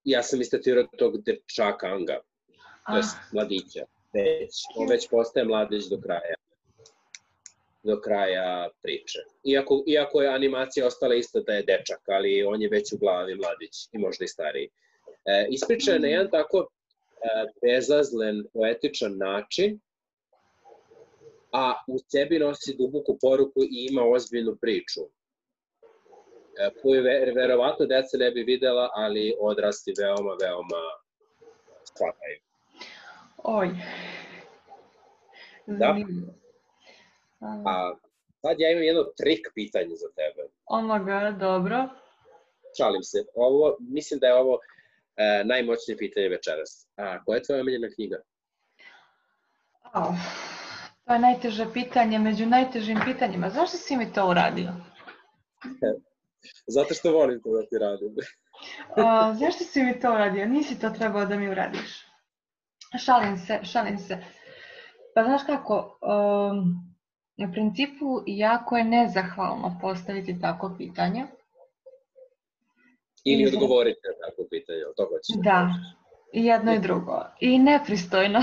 [0.05, 2.21] ja sam istatovirao tog dečaka Anga,
[2.87, 6.35] to je mladića već, on već postaje mladić do kraja
[7.85, 9.19] do kraja priče.
[9.45, 13.35] Iako, iako je animacija ostala isto da je dečak, ali on je već u glavi
[13.35, 14.69] mladić i možda i stariji.
[15.25, 16.67] E, ispriča je na jedan tako e,
[17.63, 19.81] bezazlen, poetičan način,
[21.53, 28.17] a u sebi nosi duboku poruku i ima ozbiljnu priču e, koju ve, verovatno deca
[28.17, 30.83] ne bi videla, ali odrasti veoma, veoma
[31.85, 32.44] shvataju.
[33.45, 33.71] Oj.
[35.67, 35.97] Da.
[37.67, 37.95] A
[38.43, 40.49] sad ja imam jedno trik pitanje za tebe.
[40.65, 41.89] Oh my god, dobro.
[42.77, 43.25] Šalim se.
[43.35, 44.59] Ovo, mislim da je ovo
[45.17, 46.89] e, najmoćnije pitanje večeras.
[46.97, 48.17] A koja je tvoja omiljena knjiga?
[49.95, 50.15] Oh,
[51.05, 53.51] to je najteže pitanje među najtežim pitanjima.
[53.51, 54.73] Zašto si mi to uradio?
[56.67, 58.17] Zato što volim to da ti radim.
[58.97, 60.47] A, zašto si mi to uradio?
[60.47, 62.04] Nisi to trebao da mi uradiš.
[62.99, 64.19] Šalim se, šalim se.
[65.15, 66.75] Pa znaš kako, um,
[67.37, 71.27] na principu jako je nezahvalno postaviti tako pitanje.
[73.25, 75.37] Ili odgovoriti na tako pitanje, to hoćeš.
[75.37, 75.75] Da, da
[76.35, 77.25] i jedno i drugo.
[77.41, 78.43] I nepristojno.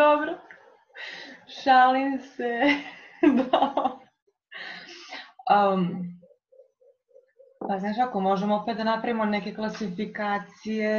[0.00, 0.38] Dobro.
[1.62, 2.60] Šalim se.
[3.50, 3.98] da.
[5.50, 6.09] Um,
[7.70, 10.92] Pa znaš ako možemo opet da napravimo neke klasifikacije,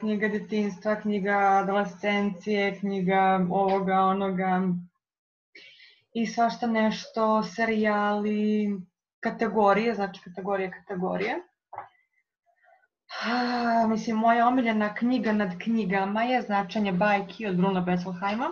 [0.00, 4.60] knjiga detinstva, knjiga adolescencije, knjiga ovoga, onoga
[6.12, 8.68] i svašta nešto, serijali,
[9.20, 11.34] kategorije, znači kategorije, kategorije.
[13.24, 18.50] A, mislim, moja omiljena knjiga nad knjigama je Značanje bajki od Bruna Besselheima.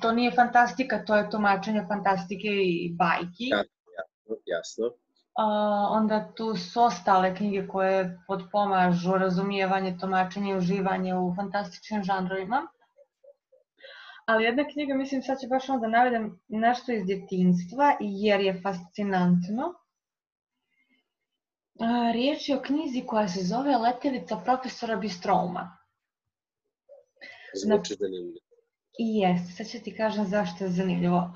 [0.00, 3.48] To nije fantastika, to je tumačenje fantastike i bajki.
[3.48, 5.11] Jasno, jasno.
[5.90, 12.66] Onda tu su ostale knjige koje podpomažu razumijevanje, tomačenje i uživanje u fantastičnim žanrovima.
[14.26, 19.74] Ali jedna knjiga, mislim sad ću baš onda navedem nešto iz djetinstva jer je fascinantno.
[22.12, 25.76] Riječ je o knjizi koja se zove Letelica profesora Bistrouma.
[27.64, 28.38] Zvuči zanimljivo.
[28.98, 31.32] I jeste, sad ću ti kažem zašto je zanimljivo.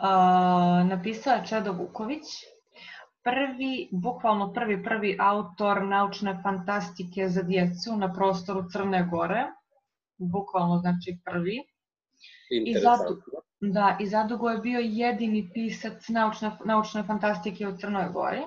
[0.85, 2.25] Napisao je Čedo Vuković,
[3.27, 9.45] prvi, bukvalno prvi, prvi autor naučne fantastike za djecu na prostoru Crne Gore.
[10.19, 11.59] Bukvalno znači prvi.
[12.51, 13.17] I zato,
[13.61, 18.43] da, i zadugo je bio jedini pisac naučne, naučne fantastike u Crnoj Gori.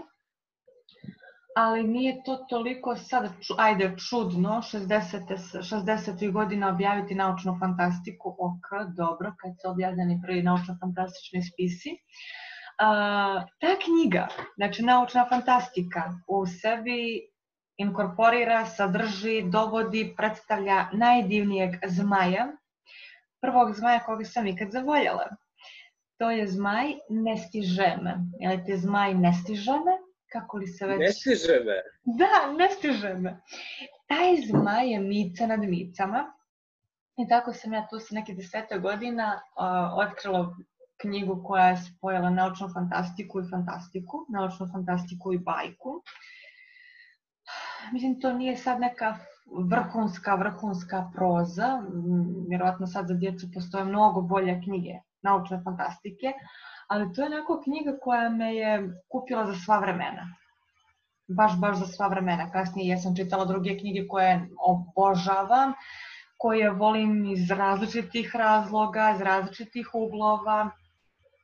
[1.56, 5.36] Ali nije to toliko sad, ajde, čudno, 60.
[5.62, 6.32] 60.
[6.32, 11.90] godina objaviti naučnu fantastiku, ok, dobro, kad su objavljeni prvi naučno-fantastični spisi.
[11.90, 12.49] Uh,
[12.80, 17.30] a, ta knjiga, znači naučna fantastika, u sebi
[17.78, 22.48] inkorporira, sadrži, dovodi, predstavlja najdivnijeg zmaja
[23.42, 25.28] prvog zmaja koga sam ikad zavoljela.
[26.18, 28.16] To je zmaj ne stiže me.
[28.42, 29.96] Ili ti zmaj ne stiže me?
[30.32, 31.00] Kako li se već...
[31.00, 31.78] Ne stiže me.
[32.04, 33.42] Da, ne stiže me.
[34.08, 36.34] Taj zmaj je mica nad micama.
[37.18, 40.56] I tako sam ja tu sa neke desete godina uh, otkrila
[41.02, 46.02] knjigu koja je spojila naučnu fantastiku i fantastiku, naučnu fantastiku i bajku.
[47.94, 49.18] Mislim, to nije sad neka
[49.72, 51.82] vrhunska, vrhunska proza,
[52.50, 56.34] vjerovatno sad za djecu postoje mnogo bolje knjige naučne fantastike,
[56.88, 60.36] ali to je neka knjiga koja me je kupila za sva vremena.
[61.28, 62.52] Baš, baš za sva vremena.
[62.52, 65.74] Kasnije ja sam čitala druge knjige koje obožavam,
[66.38, 70.70] koje volim iz različitih razloga, iz različitih uglova.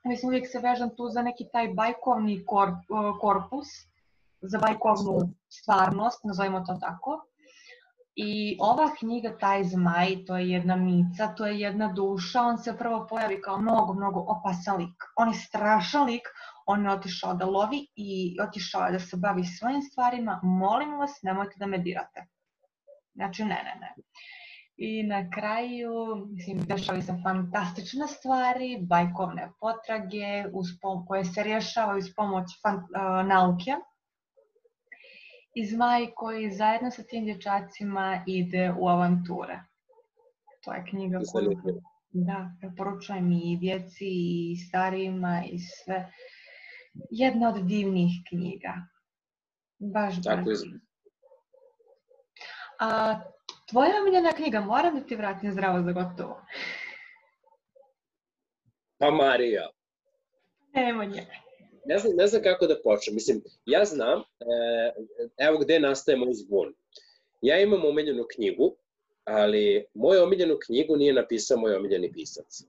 [0.06, 2.46] Mislim, uvijek se vežam tu za neki taj bajkovni
[3.22, 3.68] korpus,
[4.42, 7.26] za bajkovnu stvarnost, nazovimo to tako.
[8.16, 12.78] I ova knjiga, taj zmaj, to je jedna mica, to je jedna duša, on se
[12.78, 15.04] prvo pojavi kao mnogo, mnogo opasan lik.
[15.16, 16.28] On je strašan lik,
[16.66, 20.40] on je otišao da lovi i otišao je da se bavi svojim stvarima.
[20.44, 22.26] Molim vas, nemojte da me dirate.
[23.14, 23.94] Znači, ne, ne, ne.
[24.78, 32.00] I na kraju, mislim, dešali se fantastične stvari, bajkovne potrage uz pom koje se rješavaju
[32.00, 33.72] uz pomoć fan, uh, nauke
[35.56, 39.60] i Zmaj koji zajedno sa tim dječacima ide u avanture.
[40.64, 41.52] To je knjiga koju
[42.10, 46.12] da, preporučujem i djeci i starijima i sve.
[47.10, 48.74] Jedna od divnih knjiga.
[49.80, 50.60] Baš, Tako baš.
[52.80, 53.20] A
[53.66, 56.42] tvoja omiljena knjiga, moram da ti vratim zdravo za gotovo.
[58.98, 59.70] Pa Marija.
[60.74, 61.22] Nemanja
[61.86, 63.16] ne znam, ne znam kako da počnem.
[63.16, 64.94] Mislim, ja znam, e,
[65.38, 66.74] evo gde nastaje moj zbun.
[67.42, 68.76] Ja imam omiljenu knjigu,
[69.24, 72.64] ali moju omiljenu knjigu nije napisao moj omiljeni pisac.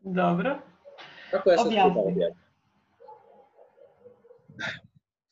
[0.00, 0.58] Dobro.
[1.30, 2.34] Kako ja sam objavim?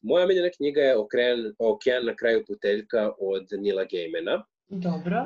[0.04, 4.44] Moja omiljena knjiga je Okean, Okean na kraju puteljka od Nila Gejmena.
[4.68, 5.24] Dobro.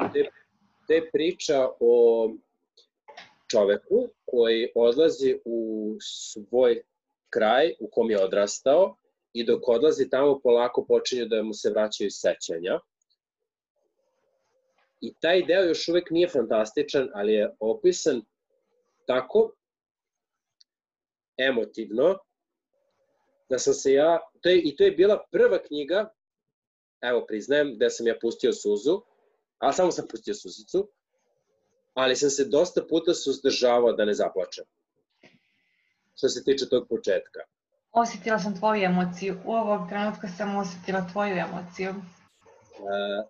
[0.86, 2.30] To je priča o
[3.50, 6.82] čoveku koji odlazi u svoj
[7.30, 8.96] kraj u kom je odrastao
[9.32, 12.80] i dok odlazi tamo polako počinju da mu se vraćaju sećanja.
[15.00, 18.22] I taj deo još uvek nije fantastičan, ali je opisan
[19.06, 19.52] tako
[21.36, 22.18] emotivno
[23.48, 26.10] da sam se ja, to je, i to je bila prva knjiga,
[27.00, 29.00] evo priznajem, da sam ja pustio suzu,
[29.58, 30.88] a samo sam pustio suzicu,
[31.94, 34.64] ali sam se dosta puta suzdržavao da ne zaplačem.
[36.16, 37.40] Što se tiče tog početka.
[37.92, 39.36] Osetila sam tvoju emociju.
[39.44, 41.90] U ovog trenutka sam osetila tvoju emociju.
[41.90, 43.26] Uh,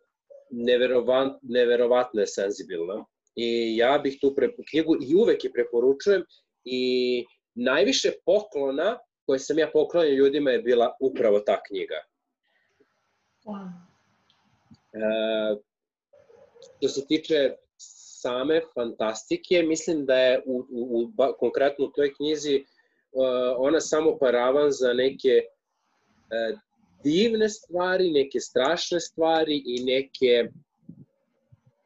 [0.51, 3.05] neverovat, neverovatno je senzibilna.
[3.35, 6.25] I ja bih tu pre, knjigu i uvek je preporučujem
[6.65, 8.99] i najviše poklona
[9.29, 11.95] koje sam ja poklonio ljudima je bila upravo ta knjiga.
[13.45, 13.69] Wow.
[14.93, 15.59] Uh,
[16.77, 17.55] što se tiče
[18.23, 22.65] same fantastike, mislim da je u, u, u konkretno u toj knjizi
[23.13, 23.23] uh,
[23.57, 26.59] ona samo paravan za neke uh,
[27.05, 30.49] divne stvari, neke strašne stvari i neke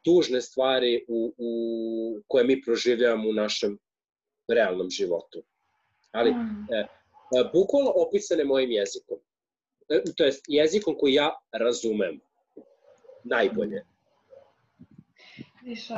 [0.04, 3.78] tužne stvari u, u, koje mi proživljavamo u našem
[4.48, 5.42] realnom životu.
[6.12, 6.66] Ali, mm.
[6.74, 6.86] e,
[7.52, 9.18] bukvalno opisane mojim jezikom.
[9.88, 12.20] E, to je jezikom koji ja razumem
[13.24, 13.84] najbolje.
[15.62, 15.88] Viš,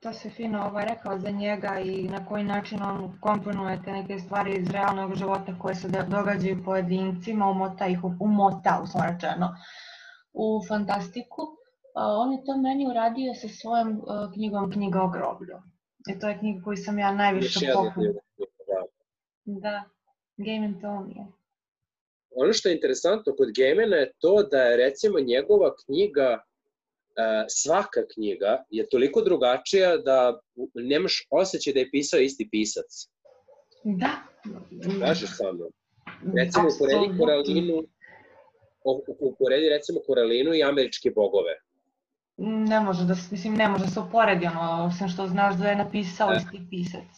[0.00, 4.18] to se fino ovaj, rekao za njega i na koji način on komponuje te neke
[4.18, 9.56] stvari iz realnog života koje se događaju pojedincima, umota ih, umota, uslovno
[10.32, 11.42] u fantastiku.
[11.94, 15.56] On je to meni uradio sa svojom uh, knjigom Knjiga o groblju.
[16.08, 18.12] I to je knjiga koju sam ja najviše pohvala.
[19.44, 19.84] Da.
[20.44, 21.26] Da, Game to mi je.
[22.36, 26.42] Ono što je interesantno kod Gamena je to da je recimo njegova knjiga
[27.16, 30.40] E, svaka knjiga je toliko drugačija da
[30.74, 33.08] nemaš osjećaj da je pisao isti pisac.
[33.84, 34.10] Da.
[35.00, 35.70] Kažeš sa mnom.
[36.36, 37.82] Recimo, uporedi Koralinu,
[39.20, 41.54] uporedi recimo Koralinu i američke bogove.
[42.70, 45.76] Ne može da, mislim, ne može da se uporedi ono, osim što znaš da je
[45.76, 46.36] napisao da.
[46.36, 47.10] isti pisac.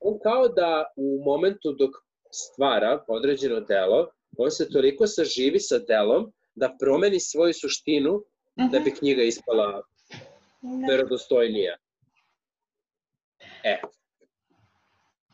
[0.00, 1.90] On kao da u momentu dok
[2.34, 8.22] stvara određeno delo, on se toliko saživi sa delom da promeni svoju suštinu
[8.56, 8.70] -huh.
[8.70, 8.98] da bi mhm.
[8.98, 9.82] knjiga ispala
[10.62, 10.86] da.
[10.90, 11.76] verodostojnija.
[13.64, 13.80] E.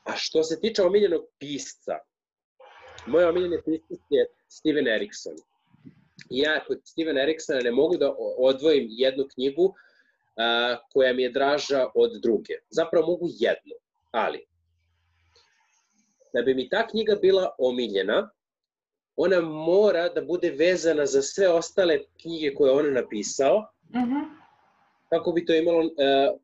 [0.05, 1.99] A što se tiče omiljenog pisca,
[3.07, 5.35] moj omiljeni pisac je Steven Erikson.
[6.31, 9.75] Ja kod Steven Eriksona ne mogu da odvojim jednu knjigu
[10.37, 12.55] a, koja mi je draža od druge.
[12.71, 13.75] Zapravo mogu jednu,
[14.11, 14.47] ali
[16.35, 18.31] da bi mi ta knjiga bila omiljena,
[19.17, 24.13] ona mora da bude vezana za sve ostale knjige koje on napisao, uh mhm.
[24.13, 24.25] -huh.
[25.09, 25.93] kako bi to imalo uh,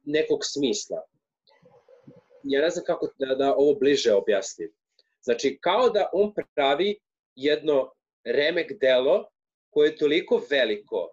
[0.05, 1.03] nekog smisla.
[2.43, 4.72] Ja ne znam kako da, da ovo bliže objasnim.
[5.22, 6.99] Znači, kao da on pravi
[7.34, 7.93] jedno
[8.24, 9.28] remek delo
[9.70, 11.09] koje je toliko veliko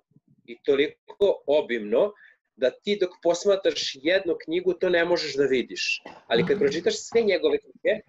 [0.45, 2.11] i toliko obimno
[2.55, 6.03] da ti dok posmataš jednu knjigu to ne možeš da vidiš.
[6.27, 7.99] Ali kad pročitaš sve njegove knjige,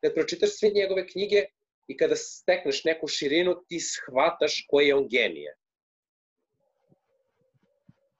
[0.00, 1.44] kad pročitaš sve njegove knjige
[1.88, 5.54] i kada stekneš neku širinu, ti shvataš koji je on genije.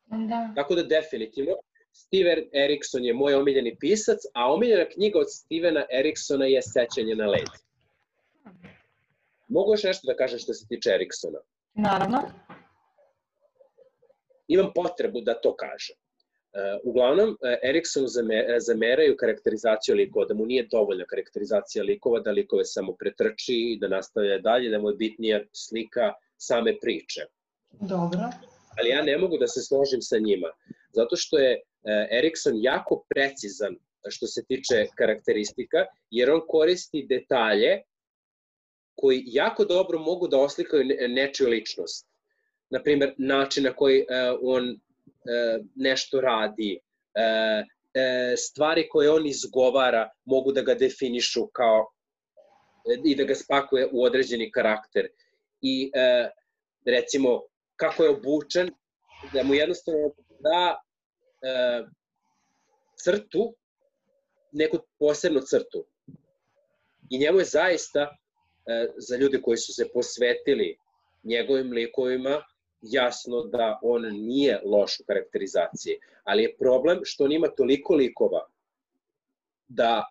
[0.07, 0.53] Da.
[0.57, 1.57] Tako da definitivno,
[1.93, 7.27] Steven Erikson je moj omiljeni pisac, a omiljena knjiga od Stevena Eriksona je Sećanje na
[7.27, 7.53] led.
[9.49, 11.39] Mogu još nešto da kažem što se tiče Eriksona?
[11.75, 12.23] Naravno.
[14.49, 15.97] Imam potrebu da to kažem.
[16.51, 18.05] Uh, uglavnom, uh, Erikson
[18.59, 23.89] zameraju karakterizaciju likova, da mu nije dovoljna karakterizacija likova, da likove samo pretrči i da
[23.89, 27.21] nastavlja dalje, da mu je bitnija slika same priče.
[27.71, 28.21] Dobro.
[28.79, 30.49] Ali ja ne mogu da se složim sa njima,
[30.93, 31.61] zato što je
[32.11, 33.77] Erikson jako precizan
[34.09, 37.83] što se tiče karakteristika, jer on koristi detalje
[38.95, 42.07] koji jako dobro mogu da oslikaju nečiju ličnost.
[42.71, 44.05] Naprimer, način na koji
[44.43, 44.81] on
[45.75, 51.87] nešto radi, uh, uh, stvari koje on izgovara mogu da ga definišu kao
[53.05, 55.09] i da ga spakuje u određeni karakter.
[55.63, 55.91] I
[56.87, 57.43] recimo,
[57.77, 58.71] kako je obučen,
[59.33, 60.81] da mu jednostavno da
[63.05, 63.55] crtu,
[64.53, 65.87] neku posebnu crtu.
[67.11, 68.09] I njemu je zaista
[68.67, 70.79] E, za ljude koji su se posvetili
[71.25, 72.43] njegovim likovima,
[72.83, 78.47] jasno da on nije loš u karakterizaciji, ali je problem što on ima toliko likova
[79.69, 80.09] da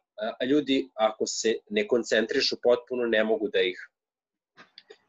[0.49, 3.89] ljudi ako se ne koncentrišu potpuno ne mogu da ih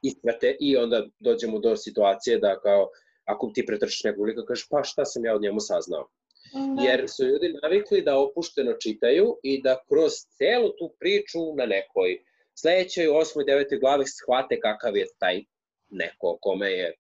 [0.03, 2.89] isprate i onda dođemo do situacije da kao
[3.25, 6.09] ako ti pretrčiš nekog lika kažeš pa šta sam ja od njemu saznao.
[6.53, 6.83] Da.
[6.83, 12.23] Jer su ljudi navikli da opušteno čitaju i da kroz celu tu priču na nekoj
[12.55, 15.45] sledećoj, osmoj, devetoj glavi shvate kakav je taj
[15.91, 16.95] neko kome je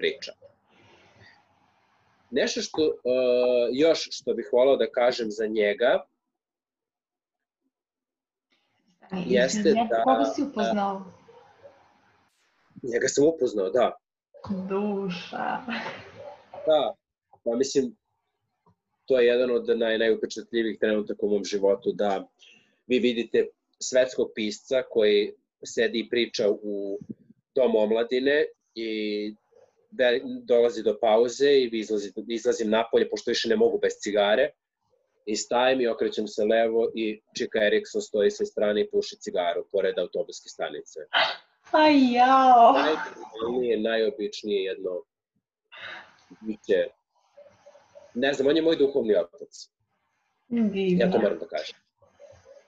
[0.00, 0.32] priča.
[2.30, 6.04] Nešto što, uh, još što bih volao da kažem za njega,
[9.26, 10.02] jeste da...
[10.04, 11.04] Koga si upoznao?
[12.82, 13.96] Njega sam upoznao, da.
[14.68, 15.46] Duša.
[16.66, 16.94] Da,
[17.44, 17.96] pa mislim,
[19.04, 22.28] to je jedan od naj, najupečatljivih trenutaka u mom životu, da
[22.86, 23.46] vi vidite
[23.78, 25.32] svetskog pisca koji
[25.64, 26.98] sedi i priča u
[27.54, 28.44] domu omladine
[28.74, 29.34] i
[30.42, 34.50] dolazi do pauze i izlazi, izlazim napolje, pošto više ne mogu bez cigare,
[35.26, 39.64] i stajem i okrećem se levo i Čika Erikson stoji sa strane i puši cigaru
[39.72, 41.00] pored autobuske stanice.
[41.70, 42.72] Aj jao!
[43.52, 45.02] Najje najobičnije jedno
[46.40, 46.86] biće.
[48.14, 49.68] Ne znam, on je moj duhovni otac.
[50.48, 51.04] Divno.
[51.04, 51.78] Ja to moram da kažem.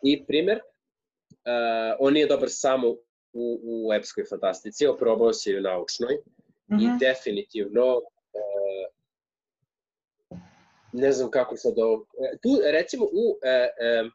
[0.02, 2.88] I primer, uh, on nije dobar samo
[3.32, 6.18] u, u epskoj fantastici, oprobao se i u naučnoj
[6.76, 6.84] -hmm.
[6.84, 6.98] i mhm.
[6.98, 8.86] definitivno uh,
[10.92, 12.06] ne znam kako sad ovo...
[12.24, 14.12] E, tu, recimo, u, uh, uh,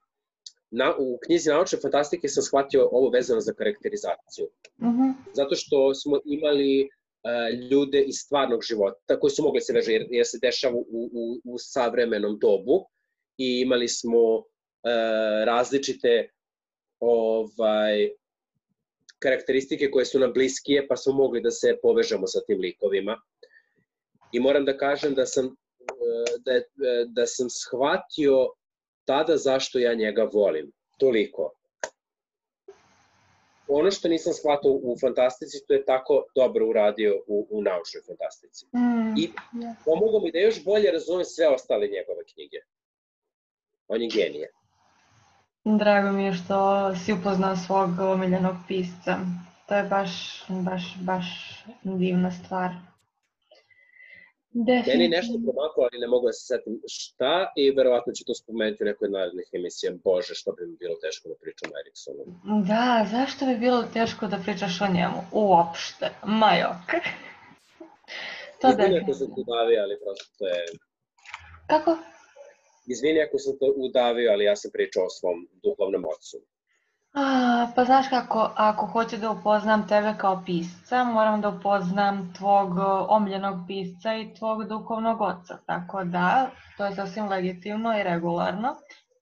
[0.72, 4.48] na, u knjizi naučne fantastike sam shvatio ovo vezano za karakterizaciju.
[4.82, 5.14] Mm -hmm.
[5.34, 10.08] Zato što smo imali uh, ljude iz stvarnog života koji su mogli se veže, jer,
[10.10, 12.86] jer se dešava u, u, u savremenom dobu
[13.38, 14.44] i imali smo uh,
[15.46, 16.30] različite
[17.00, 18.10] ovaj,
[19.20, 23.22] karakteristike koje su nam bliskije, pa smo mogli da se povežemo sa tim likovima.
[24.32, 26.62] I moram da kažem da sam, eh, da,
[27.08, 28.48] da sam shvatio
[29.06, 30.72] tada zašto ja njega volim.
[30.98, 31.52] Toliko.
[33.68, 38.66] Ono što nisam shvatio u fantastici, to je tako dobro uradio u, u naučnoj fantastici.
[38.66, 39.30] Mm, I
[39.86, 42.58] pomogao mi da još bolje razumem sve ostale njegove knjige.
[43.88, 44.52] On je genije.
[45.76, 49.18] Drago mi je što si upoznao svog omiljenog pisca.
[49.68, 51.26] To je baš, baš, baš
[51.84, 52.72] divna stvar.
[54.50, 54.98] Definitivno.
[54.98, 58.84] Meni nešto promaklo, ali ne mogu da se setim šta i verovatno ću to spomenuti
[58.84, 59.92] u nekoj narednih emisija.
[60.04, 62.24] Bože, što bi mi bilo teško da pričam o Eriksonu.
[62.72, 65.20] Da, zašto bi bilo teško da pričaš o njemu?
[65.32, 66.06] Uopšte.
[66.24, 66.90] Majok.
[68.62, 70.66] to Izvini ako sam udavio, ali prosto to je...
[71.68, 71.98] Kako?
[72.88, 76.38] Izvini ako sam to udavio, ali ja sam pričao o svom duhovnom ocu.
[77.14, 82.70] A, pa znaš kako, ako hoću da upoznam tebe kao pisca, moram da upoznam tvog
[83.10, 85.58] omljenog pisca i tvog duhovnog oca.
[85.66, 88.76] Tako da, to je sasvim legitimno i regularno.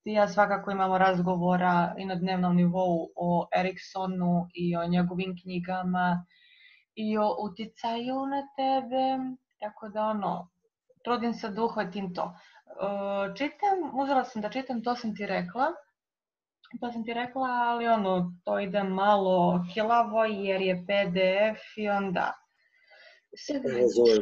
[0.03, 6.25] Ti ja svakako imamo razgovora i na dnevnom nivou o Eriksonu i o njegovim knjigama
[6.95, 9.35] i o uticaju na tebe.
[9.59, 10.49] Tako da, ono,
[11.03, 12.33] trudim se da uhvatim to.
[12.65, 15.73] E, čitam, uzela sam da čitam, to sam ti rekla
[16.79, 22.33] To sam ti rekla, ali ono, to ide malo kilavo jer je PDF i onda...
[23.49, 24.21] Razumem,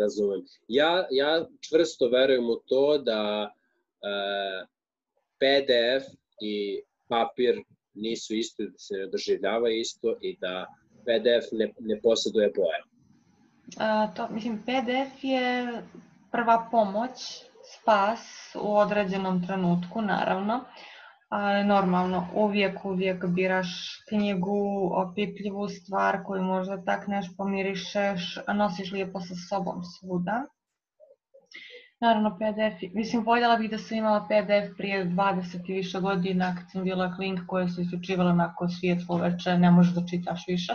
[0.00, 0.40] razumem.
[0.68, 4.66] Ja, ja čvrsto verujem u to da e,
[5.38, 6.06] PDF
[6.40, 7.62] i papir
[7.94, 10.66] nisu isto, da se ne doživljava isto i da
[11.04, 12.82] PDF ne, ne posjeduje boje.
[13.78, 15.66] A, to, mislim, PDF je
[16.30, 17.44] prva pomoć,
[17.82, 20.64] spas u određenom trenutku, naravno
[21.32, 23.68] ali normalno uvijek, uvijek biraš
[24.08, 30.44] knjigu, opipljivu stvar koju možda tak neš pomirišeš, a nosiš lijepo sa sobom svuda.
[32.00, 36.70] Naravno PDF, mislim voljela bih da sam imala PDF prije 20 i više godina kad
[36.72, 40.74] sam bila klink koja se isključivala onako svijetlo veče, ne možeš da čitaš više.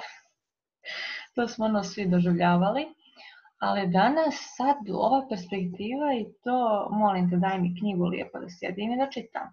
[1.36, 2.86] to smo ono svi doživljavali.
[3.58, 8.92] Ali danas sad ova perspektiva i to, molim te daj mi knjigu lijepo da sjedim
[8.92, 9.48] i da čitam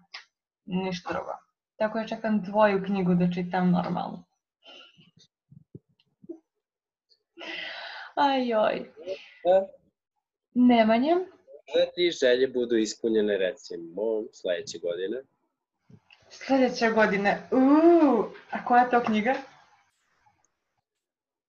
[0.65, 1.31] ništa drugo.
[1.77, 4.23] Tako ja čekam tvoju knjigu da čitam normalno.
[8.15, 8.91] Ajoj.
[10.53, 11.15] Nemanja?
[11.75, 14.01] Da ti želje budu ispunjene recimo
[14.33, 15.21] sledeće godine?
[16.29, 17.41] Sledeće godine?
[17.51, 19.33] Uuu, a koja je to knjiga?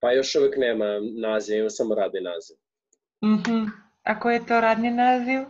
[0.01, 0.84] Pa još uvek nema
[1.20, 2.57] naziv, ima samo radni naziv.
[3.24, 3.53] Mhm.
[3.53, 5.40] Mm a koji je to radni naziv?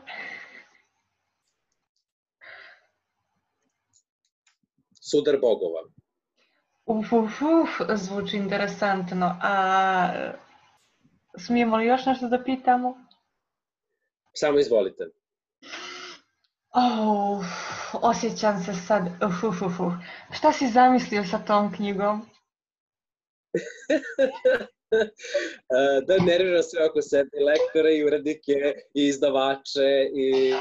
[5.01, 5.81] Sudar bogova.
[6.87, 9.37] Uf, uf, uf, zvuči interesantno.
[9.43, 9.53] A
[11.39, 12.97] smijemo li još nešto da pitamo?
[14.33, 15.05] Samo izvolite.
[16.71, 17.45] Oh,
[17.93, 19.07] osjećam se sad.
[19.07, 19.93] Uf, uf, uf, uf.
[20.33, 22.36] Šta si zamislio sa tom knjigom?
[26.07, 30.55] da nervira sve oko sebe, lektore i urednike, i izdavače, i,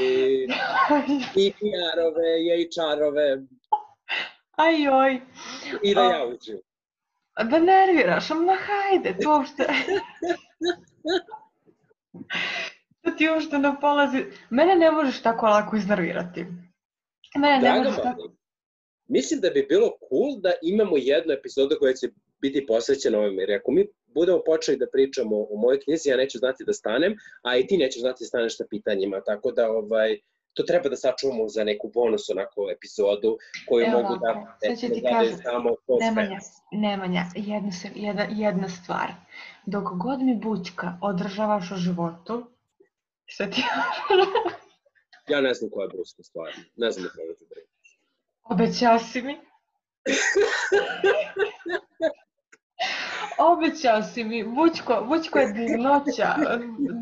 [1.36, 3.38] i PR-ove, i HR-ove.
[4.58, 4.76] Aj.
[5.84, 6.58] I da ja uđem.
[7.44, 9.68] Da nerviraš, ma hajde, to uopšte...
[13.02, 14.26] to ti uopšte ne polazi...
[14.50, 16.46] Mene ne možeš tako lako iznervirati.
[17.36, 18.32] Mene ne možeš tako...
[19.08, 22.08] Mislim da bi bilo cool da imamo jednu epizodu koja će
[22.42, 26.38] biti posvećena ovome, jer ako mi budemo počeli da pričamo o mojoj knjizi, ja neću
[26.38, 30.20] znati da stanem, a i ti nećeš znati da staneš sa pitanjima, tako da ovaj,
[30.54, 35.10] to treba da sačuvamo za neku bonus onako epizodu koju Evo, mogu da ti da
[35.10, 36.40] kažem, samo Nemanja,
[36.72, 39.12] Nemanja, jedna, jedna, jedna stvar.
[39.66, 42.46] Dok god mi bućka održavaš u životu,
[43.26, 43.62] šta ti
[45.32, 46.54] Ja ne znam koja je bruska stvar.
[46.76, 48.00] Ne znam da ti brineš.
[48.44, 49.38] Obećao si mi.
[53.52, 56.36] Obećao si mi, Vučko, Vučko je divnoća,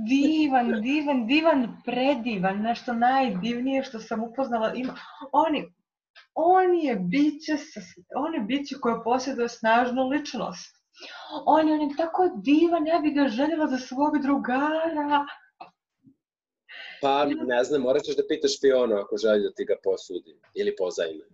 [0.07, 4.73] divan, divan, divan, predivan, nešto najdivnije što sam upoznala.
[4.75, 4.95] Ima,
[5.31, 5.73] oni,
[6.33, 7.53] on je biće,
[8.15, 10.83] on je biće koje posjeduje snažnu ličnost.
[11.45, 15.25] On je, on je tako divan, ja bih ga željela za svog drugara.
[17.01, 20.75] Pa, ne znam, morat ćeš da pitaš Fionu ako želi da ti ga posudi ili
[20.75, 21.25] pozajme.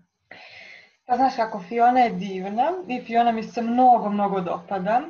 [1.10, 5.02] Pa znaš kako, Fiona je divna i Fiona mi se mnogo, mnogo dopada.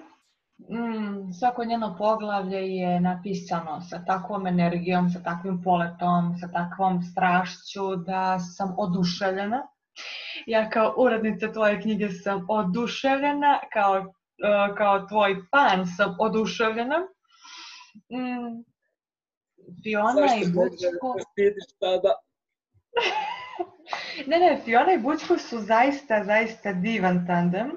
[0.69, 7.95] Mm, svako njeno poglavlje je napisano sa takvom energijom, sa takvim poletom, sa takvom strašću
[7.95, 9.67] da sam oduševljena.
[10.45, 16.97] Ja kao urednica tvoje knjige sam oduševljena, kao, uh, kao tvoj fan sam oduševljena.
[18.11, 18.63] Mm,
[19.83, 21.15] Fiona i Bučko...
[21.81, 22.13] Zašto
[24.27, 27.71] ne, ne, Fiona i Bučko su zaista, zaista divan tandem.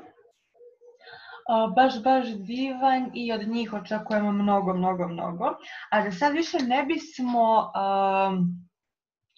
[1.49, 5.45] O, baš, baš divan i od njih očekujemo mnogo, mnogo, mnogo.
[5.91, 8.69] A da sad više ne bismo um,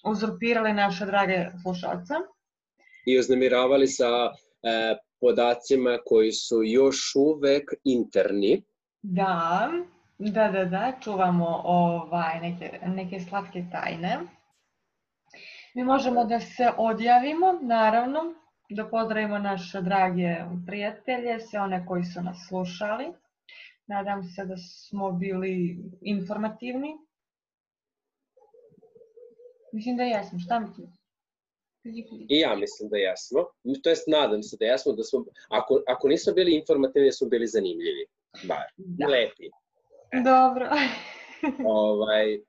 [0.05, 2.15] uzurpirali naše drage slušalce.
[3.07, 8.63] I uznemiravali sa e, podacima koji su još uvek interni.
[9.03, 9.71] Da,
[10.19, 14.19] da, da, da, čuvamo ovaj, neke, neke slatke tajne.
[15.75, 18.21] Mi možemo da se odjavimo, naravno,
[18.71, 23.13] da pozdravimo naše drage prijatelje, sve one koji su nas slušali.
[23.87, 26.99] Nadam se da smo bili informativni.
[29.73, 30.91] Mislim da jesmo, šta misliš?
[32.29, 33.41] I ja mislim da jesmo.
[33.83, 34.93] To jest, nadam se da jesmo.
[34.93, 38.07] Da smo, ako, ako nismo bili informativni, smo bili zanimljivi.
[38.49, 38.67] Bar.
[38.77, 39.07] Da.
[39.07, 39.47] Lepi.
[40.11, 40.21] E.
[40.25, 40.69] Dobro.
[41.67, 42.41] ovaj,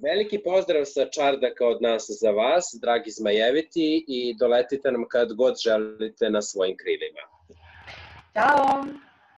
[0.00, 5.54] veliki pozdrav sa Čardaka od nas za vas, dragi zmajeviti, i doletite nam kad god
[5.64, 7.20] želite na svojim krilima.
[8.34, 9.09] Ćao!